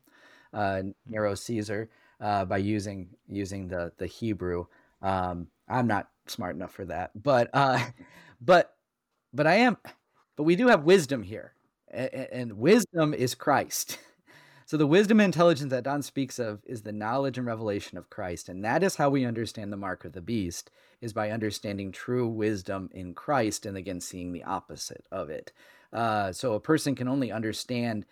[0.53, 1.89] uh, Nero Caesar
[2.19, 4.65] uh, by using using the the Hebrew.
[5.01, 7.79] Um, I'm not smart enough for that, but uh,
[8.41, 8.75] but
[9.33, 9.77] but I am.
[10.35, 11.53] But we do have wisdom here,
[11.89, 13.99] and, and wisdom is Christ.
[14.69, 18.11] So the wisdom and intelligence that John speaks of is the knowledge and revelation of
[18.11, 20.69] Christ, and that is how we understand the mark of the beast
[21.01, 25.51] is by understanding true wisdom in Christ, and again seeing the opposite of it.
[25.91, 28.05] Uh, so a person can only understand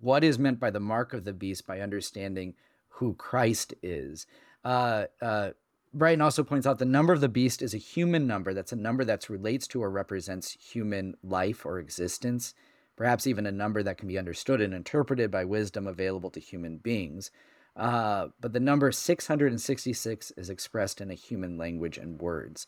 [0.00, 2.54] what is meant by the mark of the beast by understanding
[2.96, 4.26] who Christ is.
[4.64, 5.50] Uh, uh,
[5.92, 8.52] Brighton also points out the number of the beast is a human number.
[8.52, 12.54] That's a number that relates to or represents human life or existence
[12.96, 16.78] perhaps even a number that can be understood and interpreted by wisdom available to human
[16.78, 17.30] beings.
[17.76, 22.66] Uh, but the number 666 is expressed in a human language and words.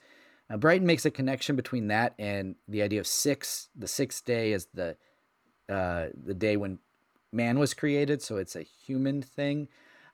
[0.51, 3.69] Now, Brighton makes a connection between that and the idea of six.
[3.77, 4.97] The sixth day is the
[5.69, 6.79] uh, the day when
[7.33, 9.67] man was created, so it's a human thing.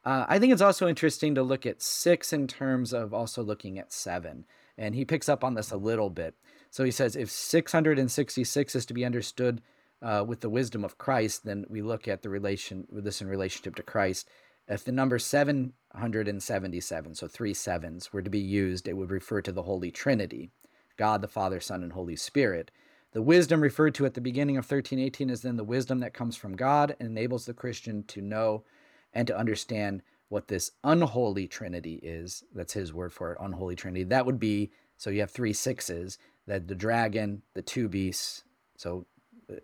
[0.05, 3.79] Uh, I think it's also interesting to look at six in terms of also looking
[3.79, 4.47] at seven,
[4.77, 6.35] and he picks up on this a little bit.
[6.71, 9.63] So he says if 666 is to be understood
[10.01, 13.29] uh, with the wisdom of Christ, then we look at the relation with this in
[13.29, 14.29] relationship to Christ.
[14.69, 19.53] If the number 777, so three sevens, were to be used, it would refer to
[19.53, 20.51] the Holy Trinity
[20.97, 22.71] God, the Father, Son, and Holy Spirit.
[23.13, 26.37] The wisdom referred to at the beginning of 1318 is then the wisdom that comes
[26.37, 28.65] from God and enables the Christian to know
[29.13, 32.43] and to understand what this unholy Trinity is.
[32.55, 34.05] That's his word for it, unholy Trinity.
[34.05, 38.45] That would be so you have three sixes that the dragon, the two beasts,
[38.77, 39.07] so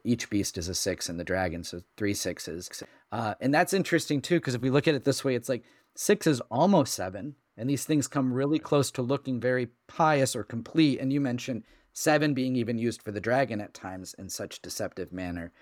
[0.05, 2.82] each beast is a six and the dragon so three sixes
[3.12, 5.64] uh, and that's interesting too because if we look at it this way it's like
[5.94, 10.44] six is almost seven and these things come really close to looking very pious or
[10.44, 14.62] complete and you mentioned seven being even used for the dragon at times in such
[14.62, 15.53] deceptive manner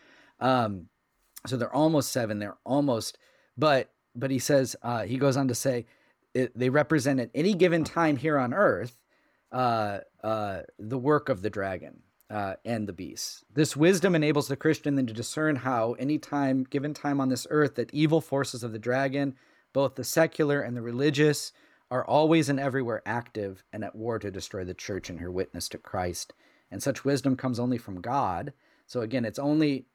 [0.41, 0.87] um,
[1.47, 3.19] so they're almost seven they're almost
[3.57, 5.87] but but he says uh, he goes on to say
[6.35, 9.03] it, they represent at any given time here on earth
[9.53, 13.45] uh, uh, the work of the dragon uh, and the beasts.
[13.53, 17.47] This wisdom enables the Christian then to discern how, any time, given time on this
[17.51, 19.35] earth, that evil forces of the dragon,
[19.73, 21.53] both the secular and the religious,
[21.91, 25.69] are always and everywhere active and at war to destroy the church and her witness
[25.69, 26.33] to Christ.
[26.71, 28.53] And such wisdom comes only from God.
[28.87, 29.87] So again, it's only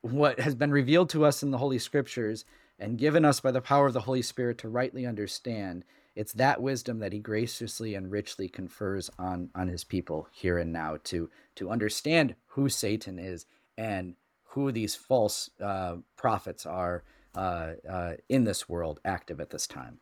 [0.00, 2.44] what has been revealed to us in the Holy Scriptures
[2.78, 5.84] and given us by the power of the Holy Spirit to rightly understand
[6.18, 10.72] it's that wisdom that he graciously and richly confers on on his people here and
[10.72, 17.04] now to to understand who Satan is and who these false uh, prophets are
[17.36, 20.00] uh, uh, in this world active at this time.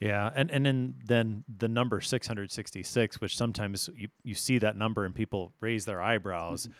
[0.00, 5.06] Yeah, and and then then the number 666, which sometimes you, you see that number
[5.06, 6.64] and people raise their eyebrows.
[6.64, 6.72] Mm-hmm.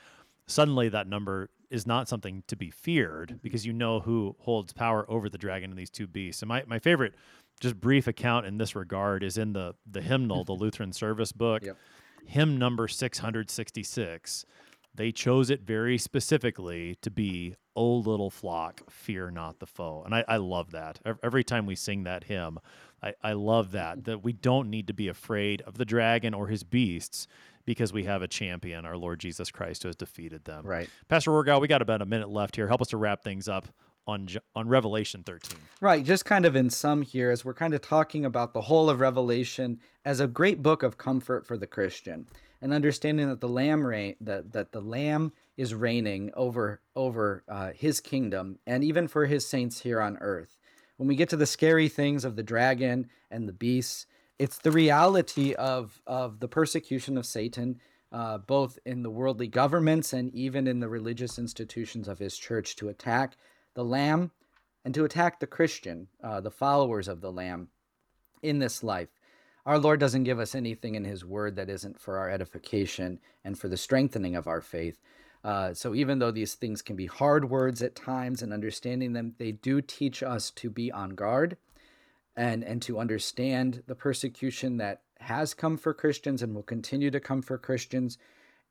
[0.48, 3.38] Suddenly, that number is not something to be feared mm-hmm.
[3.42, 6.42] because you know who holds power over the dragon and these two beasts.
[6.42, 7.14] And my, my favorite
[7.60, 11.64] just brief account in this regard is in the the hymnal, the Lutheran service book,
[11.64, 11.76] yep.
[12.26, 14.44] hymn number 666.
[14.94, 20.14] They chose it very specifically to be "O little flock, fear not the foe," and
[20.14, 21.00] I, I love that.
[21.22, 22.58] Every time we sing that hymn,
[23.02, 24.10] I, I love that mm-hmm.
[24.10, 27.26] that we don't need to be afraid of the dragon or his beasts
[27.66, 30.64] because we have a champion, our Lord Jesus Christ, who has defeated them.
[30.64, 32.66] Right, Pastor Wirgau, we got about a minute left here.
[32.68, 33.68] Help us to wrap things up
[34.06, 35.58] on on Revelation 13.
[35.80, 38.88] Right, just kind of in sum here as we're kind of talking about the whole
[38.88, 42.26] of Revelation as a great book of comfort for the Christian
[42.62, 47.72] and understanding that the lamb reign that that the lamb is reigning over over uh,
[47.72, 50.56] his kingdom and even for his saints here on earth.
[50.96, 54.06] When we get to the scary things of the dragon and the beasts,
[54.38, 57.80] it's the reality of of the persecution of Satan
[58.12, 62.76] uh, both in the worldly governments and even in the religious institutions of his church
[62.76, 63.36] to attack
[63.74, 64.30] the Lamb
[64.84, 67.68] and to attack the Christian, uh, the followers of the Lamb
[68.42, 69.08] in this life.
[69.66, 73.58] Our Lord doesn't give us anything in His Word that isn't for our edification and
[73.58, 75.00] for the strengthening of our faith.
[75.42, 79.34] Uh, so, even though these things can be hard words at times and understanding them,
[79.38, 81.56] they do teach us to be on guard
[82.36, 87.20] and, and to understand the persecution that has come for Christians and will continue to
[87.20, 88.18] come for Christians,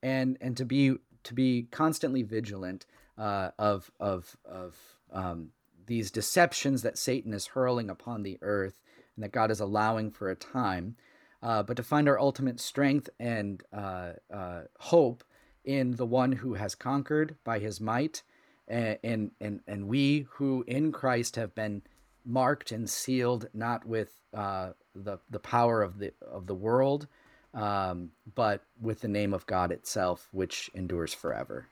[0.03, 2.85] and, and to be to be constantly vigilant
[3.17, 4.77] uh, of of of
[5.11, 5.49] um,
[5.87, 8.81] these deceptions that Satan is hurling upon the earth
[9.15, 10.95] and that God is allowing for a time,
[11.41, 15.23] uh, but to find our ultimate strength and uh, uh, hope
[15.63, 18.23] in the one who has conquered by his might,
[18.67, 21.81] and, and, and, and we who in Christ have been
[22.25, 27.07] marked and sealed not with uh, the, the power of the, of the world,
[27.53, 31.67] um, but with the name of God itself, which endures forever.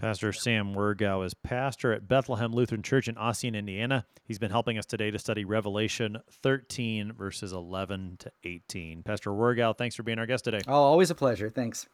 [0.00, 4.06] Pastor Sam Wirgau is pastor at Bethlehem Lutheran Church in Ossian, Indiana.
[4.24, 9.02] He's been helping us today to study Revelation 13, verses 11 to 18.
[9.02, 10.60] Pastor Wirgau, thanks for being our guest today.
[10.66, 11.50] Oh, always a pleasure.
[11.50, 11.86] Thanks.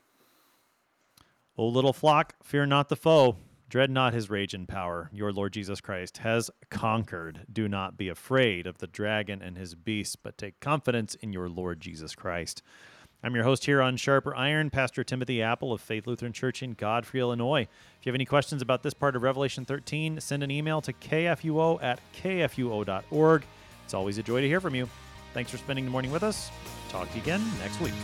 [1.58, 3.38] O little flock, fear not the foe.
[3.68, 5.10] Dread not his rage and power.
[5.12, 7.46] Your Lord Jesus Christ has conquered.
[7.52, 11.48] Do not be afraid of the dragon and his beasts, but take confidence in your
[11.48, 12.62] Lord Jesus Christ.
[13.24, 16.74] I'm your host here on Sharper Iron, Pastor Timothy Appel of Faith Lutheran Church in
[16.74, 17.62] Godfrey, Illinois.
[17.62, 20.92] If you have any questions about this part of Revelation 13, send an email to
[20.92, 23.44] kfuo at kfuo.org.
[23.84, 24.88] It's always a joy to hear from you.
[25.34, 26.50] Thanks for spending the morning with us.
[26.88, 27.94] Talk to you again next week.